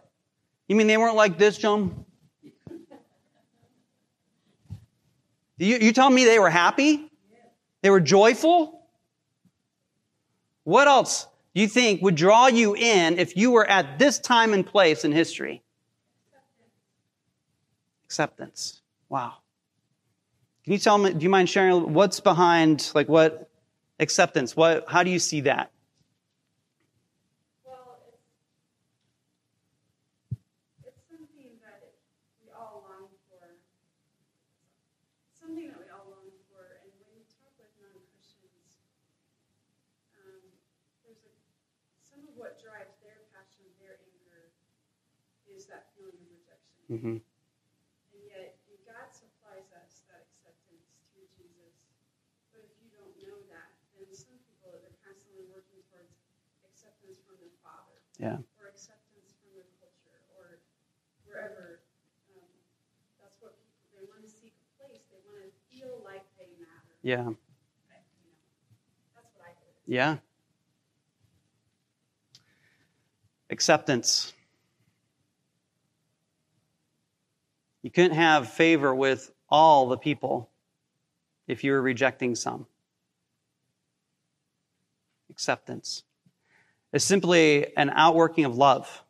[0.68, 2.04] You mean they weren't like this, John?
[5.56, 7.10] You, you telling me they were happy?
[7.82, 8.86] They were joyful?
[10.64, 14.52] What else do you think would draw you in if you were at this time
[14.52, 15.62] and place in history?
[18.04, 18.82] Acceptance.
[19.08, 19.38] Wow.
[20.68, 23.48] Can you tell me, do you mind sharing what's behind, like what
[23.98, 24.54] acceptance?
[24.54, 25.72] What, how do you see that?
[27.64, 28.20] Well, it's,
[30.84, 31.88] it's something that
[32.44, 33.48] we all long for.
[35.40, 36.60] Something that we all long for.
[36.84, 38.84] And when you talk with non-Christians,
[40.20, 40.52] um,
[41.00, 41.32] there's a,
[42.04, 44.52] some of what drives their passion, their anger,
[45.48, 46.76] is that feeling of rejection.
[46.92, 47.16] Mm-hmm.
[47.24, 51.76] And yet, God supplies us that acceptance through Jesus.
[52.48, 56.16] But if you don't know that, then some people are constantly working towards
[56.64, 58.38] acceptance from their father Yeah.
[58.58, 60.58] or acceptance from their culture or
[61.24, 61.80] wherever.
[62.34, 62.42] Um,
[63.22, 65.02] that's what people, they want to seek a place.
[65.10, 66.98] They want to feel like they matter.
[67.02, 67.18] Yeah.
[67.18, 67.34] You know,
[69.14, 69.94] that's what I did.
[69.94, 70.16] Yeah.
[73.50, 74.32] Acceptance.
[77.82, 80.50] You couldn't have favor with all the people
[81.46, 82.66] if you were rejecting some.
[85.30, 86.02] Acceptance
[86.92, 89.02] is simply an outworking of love.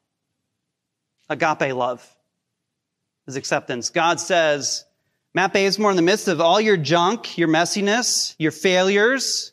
[1.28, 2.06] Agape love
[3.26, 3.90] is acceptance.
[3.90, 4.84] God says,
[5.34, 9.52] Matt Bazemore, in the midst of all your junk, your messiness, your failures,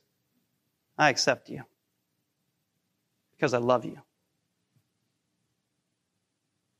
[0.97, 1.63] I accept you
[3.35, 3.97] because I love you.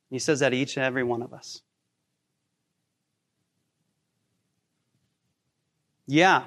[0.10, 1.62] He says that to each and every one of us.
[6.08, 6.44] Yeah,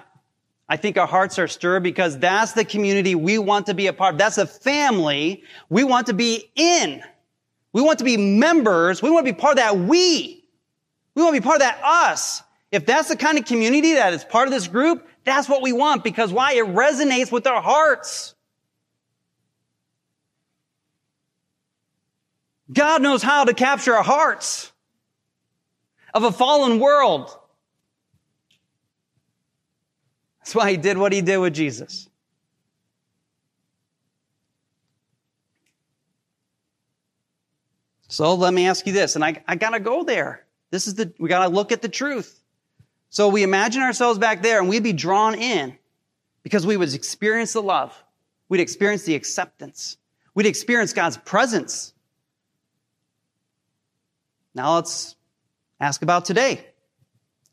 [0.68, 3.92] I think our hearts are stirred because that's the community we want to be a
[3.92, 4.18] part of.
[4.18, 7.02] That's a family we want to be in.
[7.72, 9.00] We want to be members.
[9.00, 10.44] We want to be part of that we.
[11.14, 12.42] We want to be part of that us.
[12.70, 15.72] If that's the kind of community that is part of this group, that's what we
[15.72, 16.52] want because why?
[16.52, 18.34] It resonates with our hearts.
[22.70, 24.70] God knows how to capture our hearts
[26.12, 27.36] of a fallen world.
[30.48, 32.08] That's why he did what he did with Jesus.
[38.08, 40.46] So let me ask you this, and I, I gotta go there.
[40.70, 42.42] This is the, we gotta look at the truth.
[43.10, 45.76] So we imagine ourselves back there and we'd be drawn in
[46.42, 48.02] because we would experience the love.
[48.48, 49.98] We'd experience the acceptance.
[50.34, 51.92] We'd experience God's presence.
[54.54, 55.14] Now let's
[55.78, 56.67] ask about today.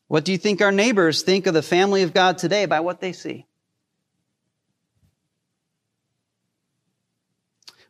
[0.08, 3.02] What do you think our neighbors think of the family of God today by what
[3.02, 3.46] they see?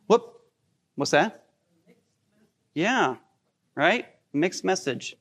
[0.06, 0.40] Whoop.
[0.94, 1.44] What's that?
[2.74, 3.16] Yeah,
[3.74, 4.06] right?
[4.32, 5.16] Mixed message.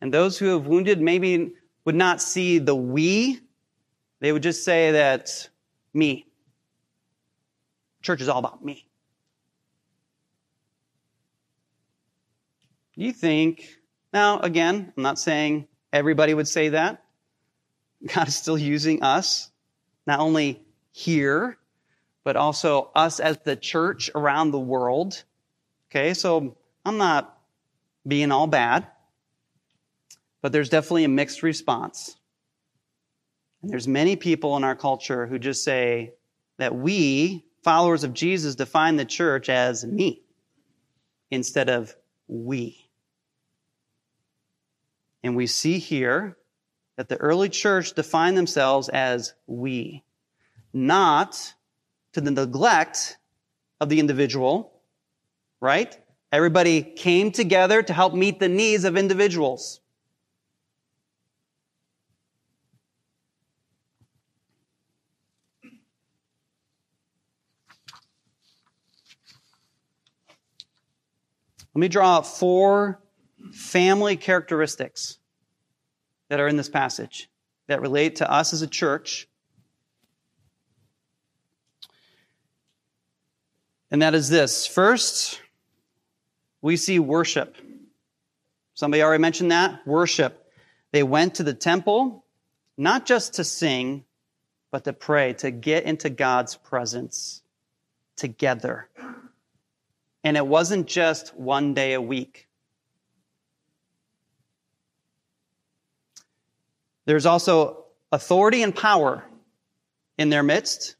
[0.00, 1.52] And those who have wounded maybe
[1.84, 3.40] would not see the we,
[4.20, 5.48] they would just say that
[5.94, 6.26] me.
[8.02, 8.86] Church is all about me.
[12.94, 13.76] You think,
[14.12, 17.02] now again, I'm not saying everybody would say that.
[18.14, 19.50] God is still using us,
[20.06, 20.62] not only
[20.92, 21.58] here,
[22.24, 25.24] but also us as the church around the world.
[25.90, 27.38] Okay, so I'm not
[28.06, 28.86] being all bad
[30.40, 32.16] but there's definitely a mixed response.
[33.62, 36.14] And there's many people in our culture who just say
[36.58, 40.22] that we, followers of Jesus, define the church as me
[41.30, 41.94] instead of
[42.28, 42.87] we.
[45.22, 46.36] And we see here
[46.96, 50.04] that the early church defined themselves as we,
[50.72, 51.54] not
[52.12, 53.16] to the neglect
[53.80, 54.72] of the individual,
[55.60, 55.96] right?
[56.32, 59.80] Everybody came together to help meet the needs of individuals.
[71.74, 73.00] Let me draw four
[73.52, 75.18] family characteristics
[76.28, 77.28] that are in this passage
[77.66, 79.28] that relate to us as a church.
[83.90, 84.66] And that is this.
[84.66, 85.40] First,
[86.60, 87.56] we see worship.
[88.74, 89.86] Somebody already mentioned that.
[89.86, 90.50] Worship.
[90.92, 92.24] They went to the temple
[92.78, 94.04] not just to sing,
[94.70, 97.42] but to pray, to get into God's presence
[98.16, 98.88] together.
[100.22, 102.47] And it wasn't just one day a week.
[107.08, 109.24] There's also authority and power
[110.16, 110.94] in their midst.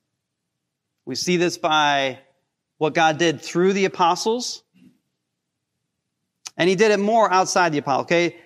[1.05, 2.19] We see this by
[2.79, 4.65] what God did through the apostles.
[6.57, 8.37] And he did it more outside the apostles, okay?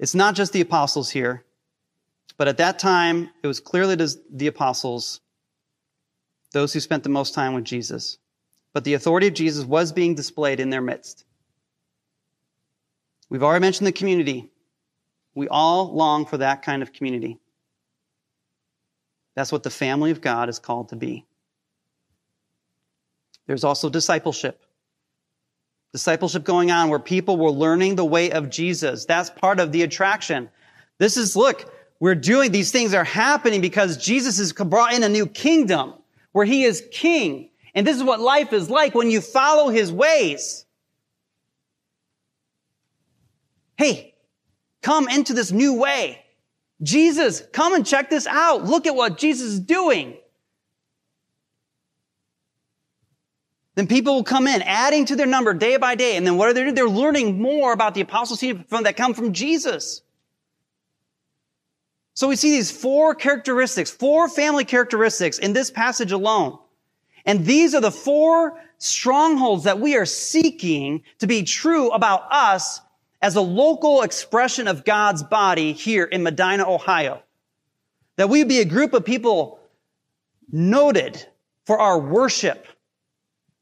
[0.00, 1.44] It's not just the apostles here,
[2.36, 5.20] but at that time, it was clearly the apostles,
[6.52, 8.18] those who spent the most time with Jesus
[8.72, 11.24] but the authority of Jesus was being displayed in their midst.
[13.28, 14.50] We've already mentioned the community.
[15.34, 17.38] We all long for that kind of community.
[19.36, 21.24] That's what the family of God is called to be.
[23.46, 24.60] There's also discipleship.
[25.92, 29.06] Discipleship going on where people were learning the way of Jesus.
[29.06, 30.48] That's part of the attraction.
[30.98, 35.08] This is, look, we're doing these things are happening because Jesus has brought in a
[35.08, 35.94] new kingdom
[36.32, 37.50] where he is king.
[37.74, 40.64] And this is what life is like when you follow his ways.
[43.76, 44.09] Hey,
[44.82, 46.22] come into this new way.
[46.82, 48.64] Jesus, come and check this out.
[48.64, 50.16] Look at what Jesus is doing.
[53.74, 56.16] Then people will come in, adding to their number day by day.
[56.16, 56.74] And then what are they doing?
[56.74, 60.02] They're learning more about the apostles that come from Jesus.
[62.14, 66.58] So we see these four characteristics, four family characteristics in this passage alone.
[67.24, 72.80] And these are the four strongholds that we are seeking to be true about us
[73.22, 77.22] as a local expression of God's body here in Medina, Ohio.
[78.16, 79.60] That we be a group of people
[80.50, 81.24] noted
[81.66, 82.66] for our worship.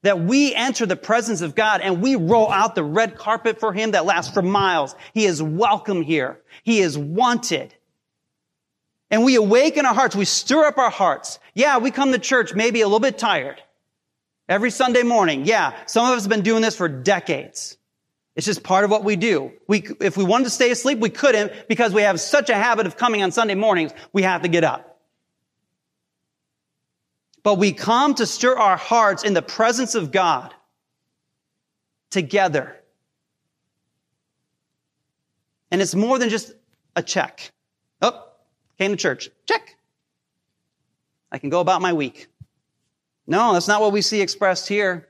[0.02, 3.72] That we enter the presence of God and we roll out the red carpet for
[3.72, 4.94] Him that lasts for miles.
[5.12, 6.40] He is welcome here.
[6.62, 7.74] He is wanted.
[9.10, 10.14] And we awaken our hearts.
[10.14, 11.38] We stir up our hearts.
[11.54, 13.60] Yeah, we come to church maybe a little bit tired.
[14.48, 15.46] Every Sunday morning.
[15.46, 17.77] Yeah, some of us have been doing this for decades.
[18.38, 19.50] It's just part of what we do.
[19.66, 22.86] We, if we wanted to stay asleep, we couldn't because we have such a habit
[22.86, 25.00] of coming on Sunday mornings, we have to get up.
[27.42, 30.54] But we come to stir our hearts in the presence of God
[32.10, 32.76] together.
[35.72, 36.52] And it's more than just
[36.94, 37.50] a check.
[38.00, 38.24] Oh,
[38.78, 39.30] came to church.
[39.46, 39.74] Check.
[41.32, 42.28] I can go about my week.
[43.26, 45.08] No, that's not what we see expressed here.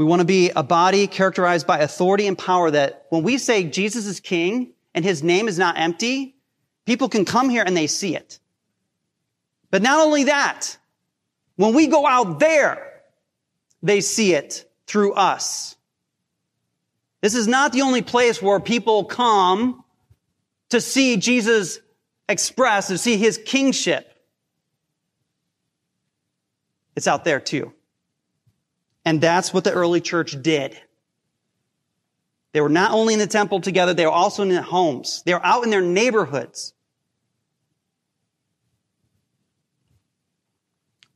[0.00, 3.64] We want to be a body characterized by authority and power that when we say
[3.64, 6.36] Jesus is king and his name is not empty,
[6.86, 8.38] people can come here and they see it.
[9.70, 10.78] But not only that,
[11.56, 13.02] when we go out there,
[13.82, 15.76] they see it through us.
[17.20, 19.84] This is not the only place where people come
[20.70, 21.78] to see Jesus
[22.26, 24.10] express, to see his kingship.
[26.96, 27.74] It's out there too.
[29.10, 30.80] And that's what the early church did.
[32.52, 35.24] They were not only in the temple together, they were also in their homes.
[35.26, 36.74] They were out in their neighborhoods.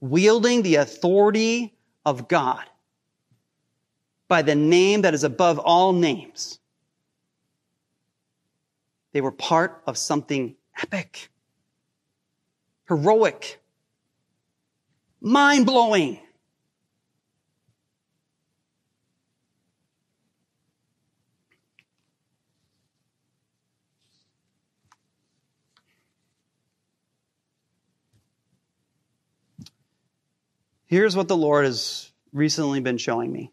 [0.01, 1.73] Wielding the authority
[2.05, 2.65] of God
[4.27, 6.59] by the name that is above all names.
[9.13, 11.29] They were part of something epic,
[12.89, 13.61] heroic,
[15.21, 16.19] mind blowing.
[30.95, 33.51] Here's what the Lord has recently been showing me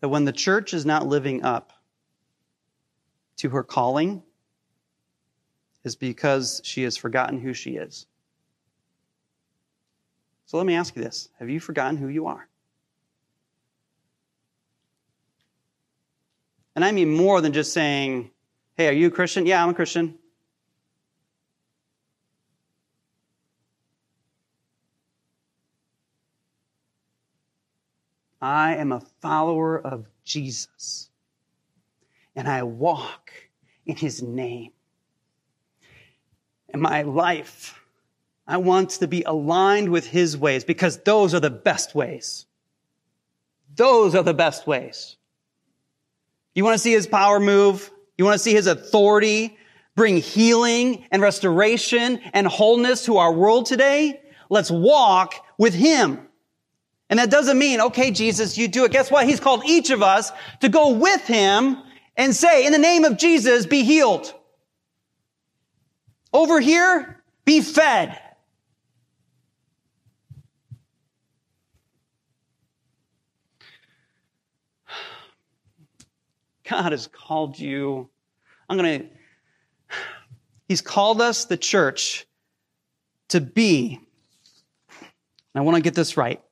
[0.00, 1.72] that when the church is not living up
[3.36, 4.20] to her calling,
[5.84, 8.06] is because she has forgotten who she is.
[10.46, 12.48] So let me ask you this Have you forgotten who you are?
[16.74, 18.32] And I mean more than just saying,
[18.76, 19.46] Hey, are you a Christian?
[19.46, 20.18] Yeah, I'm a Christian.
[28.44, 31.08] I am a follower of Jesus.
[32.36, 33.30] And I walk
[33.86, 34.72] in his name.
[36.68, 37.80] And my life,
[38.46, 42.44] I want to be aligned with his ways because those are the best ways.
[43.76, 45.16] Those are the best ways.
[46.54, 47.90] You want to see his power move?
[48.18, 49.56] You want to see his authority
[49.96, 54.20] bring healing and restoration and wholeness to our world today?
[54.50, 56.28] Let's walk with him.
[57.14, 58.90] And that doesn't mean, okay, Jesus, you do it.
[58.90, 59.24] Guess what?
[59.24, 61.78] He's called each of us to go with him
[62.16, 64.34] and say, in the name of Jesus, be healed.
[66.32, 68.20] Over here, be fed.
[76.68, 78.10] God has called you.
[78.68, 79.08] I'm going to,
[80.66, 82.26] He's called us, the church,
[83.28, 84.00] to be,
[85.54, 86.42] I want to get this right,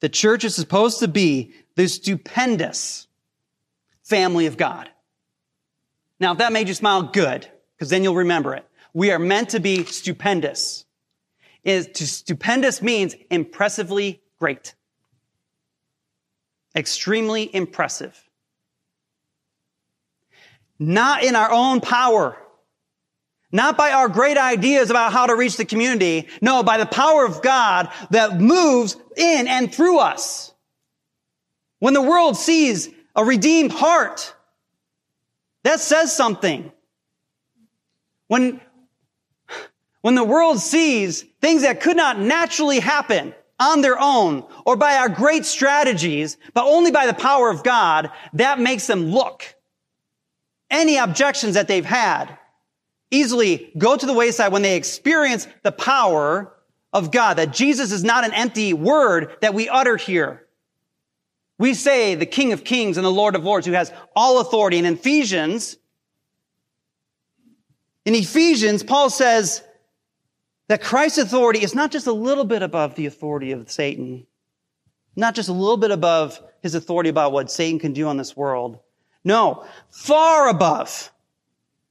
[0.00, 3.06] the church is supposed to be the stupendous
[4.02, 4.88] family of God.
[6.20, 7.46] Now, if that made you smile, good,
[7.76, 8.66] because then you'll remember it.
[8.92, 10.84] We are meant to be stupendous.
[11.64, 14.74] Is to stupendous means impressively great.
[16.74, 18.24] Extremely impressive.
[20.78, 22.38] Not in our own power.
[23.50, 26.28] Not by our great ideas about how to reach the community.
[26.42, 30.52] No, by the power of God that moves in and through us.
[31.78, 34.34] When the world sees a redeemed heart,
[35.62, 36.70] that says something.
[38.26, 38.60] When,
[40.02, 44.96] when the world sees things that could not naturally happen on their own or by
[44.96, 49.54] our great strategies, but only by the power of God, that makes them look.
[50.70, 52.37] Any objections that they've had
[53.10, 56.52] easily go to the wayside when they experience the power
[56.92, 60.46] of God, that Jesus is not an empty word that we utter here.
[61.58, 64.78] We say the King of Kings and the Lord of Lords who has all authority.
[64.78, 65.76] In Ephesians,
[68.04, 69.62] in Ephesians, Paul says
[70.68, 74.26] That Christ's authority is not just a little bit above the authority of Satan,
[75.16, 78.36] not just a little bit above his authority about what Satan can do on this
[78.36, 78.78] world.
[79.24, 81.12] No, far above.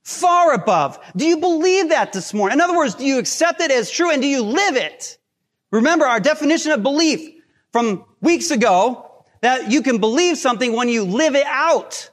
[0.08, 0.97] Far above.
[1.18, 2.60] Do you believe that this morning?
[2.60, 5.18] In other words, do you accept it as true and do you live it?
[5.70, 7.30] Remember our definition of belief
[7.74, 12.10] from weeks ago that you can believe something when you live it out.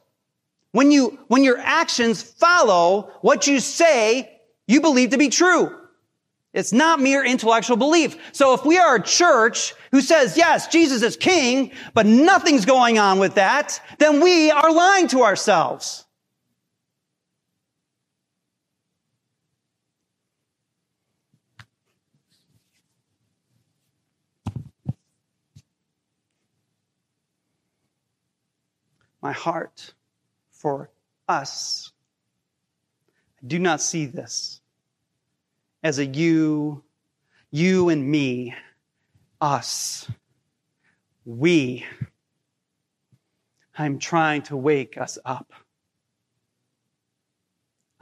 [0.73, 5.73] When you, when your actions follow what you say you believe to be true.
[6.53, 8.17] It's not mere intellectual belief.
[8.33, 12.99] So if we are a church who says, yes, Jesus is king, but nothing's going
[12.99, 16.04] on with that, then we are lying to ourselves.
[29.25, 29.95] My heart
[30.51, 30.91] for
[31.27, 31.93] us.
[33.43, 34.61] I do not see this
[35.83, 36.85] as a you,
[37.51, 38.55] you and me,
[39.41, 40.11] us,
[41.25, 41.87] we.
[43.79, 45.55] I'm trying to wake us up.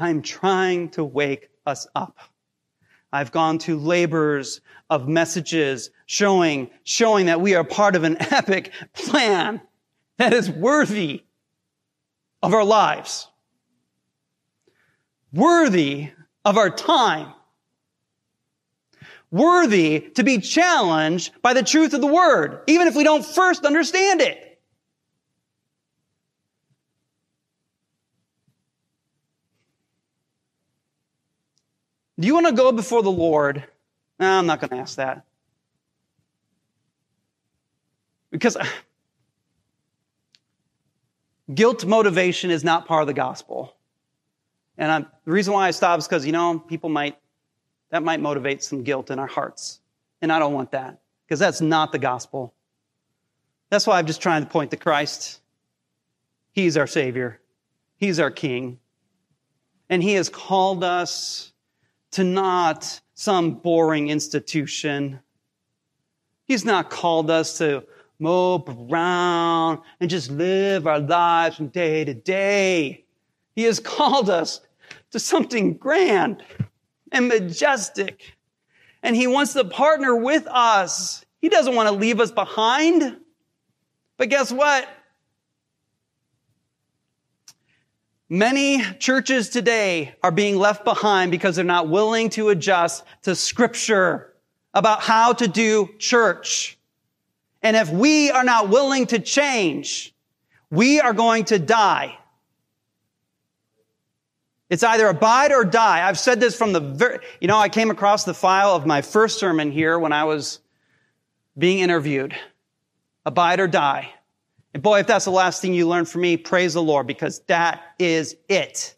[0.00, 2.18] I'm trying to wake us up.
[3.12, 4.60] I've gone to labors
[4.90, 9.60] of messages showing, showing that we are part of an epic plan
[10.22, 11.24] that is worthy
[12.44, 13.26] of our lives,
[15.32, 16.10] worthy
[16.44, 17.34] of our time,
[19.32, 23.64] worthy to be challenged by the truth of the word, even if we don't first
[23.64, 24.60] understand it.
[32.20, 33.64] Do you want to go before the Lord?
[34.20, 35.24] No, I'm not going to ask that.
[38.30, 38.56] Because
[41.54, 43.74] guilt motivation is not part of the gospel.
[44.78, 47.16] And I'm, the reason why I stop is because, you know, people might
[47.90, 49.80] that might motivate some guilt in our hearts.
[50.22, 52.54] And I don't want that because that's not the gospel.
[53.68, 55.40] That's why I'm just trying to point to Christ.
[56.52, 57.40] He's our Savior,
[57.96, 58.78] He's our King.
[59.88, 61.52] And He has called us
[62.12, 65.20] to not some boring institution.
[66.44, 67.84] He's not called us to
[68.22, 73.04] mope around and just live our lives from day to day.
[73.54, 74.60] He has called us
[75.10, 76.42] to something grand
[77.10, 78.36] and majestic.
[79.02, 81.24] And he wants to partner with us.
[81.40, 83.18] He doesn't want to leave us behind.
[84.16, 84.88] But guess what?
[88.28, 94.32] Many churches today are being left behind because they're not willing to adjust to scripture
[94.72, 96.78] about how to do church.
[97.62, 100.14] And if we are not willing to change,
[100.70, 102.18] we are going to die.
[104.68, 106.08] It's either abide or die.
[106.08, 109.02] I've said this from the very, you know, I came across the file of my
[109.02, 110.60] first sermon here when I was
[111.56, 112.34] being interviewed.
[113.26, 114.10] Abide or die.
[114.74, 117.40] And boy, if that's the last thing you learn from me, praise the Lord, because
[117.48, 118.96] that is it.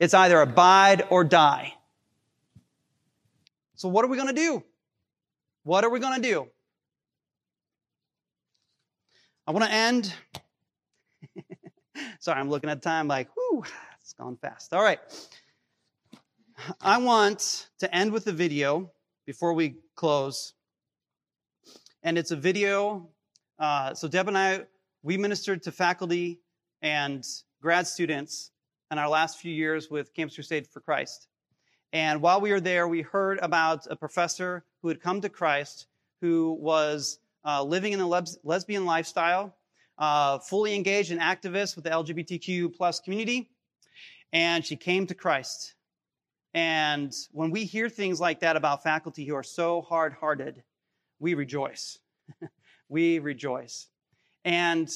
[0.00, 1.74] It's either abide or die.
[3.76, 4.64] So what are we going to do?
[5.62, 6.48] What are we going to do?
[9.48, 10.12] I want to end.
[12.20, 13.64] Sorry, I'm looking at time like, whoo,
[13.98, 14.74] it's gone fast.
[14.74, 14.98] All right.
[16.82, 18.92] I want to end with a video
[19.24, 20.52] before we close.
[22.02, 23.08] And it's a video.
[23.58, 24.66] Uh, so, Deb and I,
[25.02, 26.42] we ministered to faculty
[26.82, 27.24] and
[27.62, 28.50] grad students
[28.90, 31.26] in our last few years with Campus Crusade for Christ.
[31.94, 35.86] And while we were there, we heard about a professor who had come to Christ
[36.20, 39.56] who was uh, living in a les- lesbian lifestyle,
[39.98, 43.50] uh, fully engaged and activist with the LGBTQ plus community
[44.32, 45.74] and she came to Christ.
[46.54, 50.62] And when we hear things like that about faculty who are so hard hearted,
[51.18, 51.98] we rejoice.
[52.88, 53.88] we rejoice.
[54.44, 54.88] And,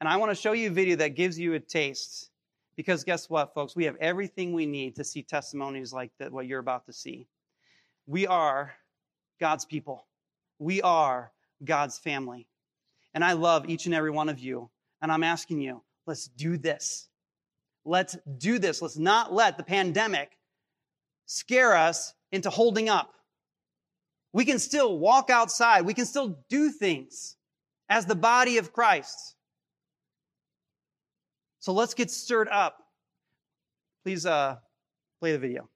[0.00, 2.30] and I want to show you a video that gives you a taste.
[2.76, 3.76] Because guess what, folks?
[3.76, 7.26] We have everything we need to see testimonies like that, what you're about to see.
[8.06, 8.72] We are
[9.38, 10.06] God's people,
[10.58, 11.32] we are
[11.64, 12.46] God's family.
[13.14, 14.70] And I love each and every one of you.
[15.00, 17.08] And I'm asking you, let's do this.
[17.84, 18.80] Let's do this.
[18.80, 20.38] Let's not let the pandemic
[21.26, 23.12] scare us into holding up.
[24.32, 25.84] We can still walk outside.
[25.84, 27.36] We can still do things
[27.88, 29.34] as the body of Christ.
[31.58, 32.78] So let's get stirred up.
[34.04, 34.56] Please uh,
[35.20, 35.68] play the video.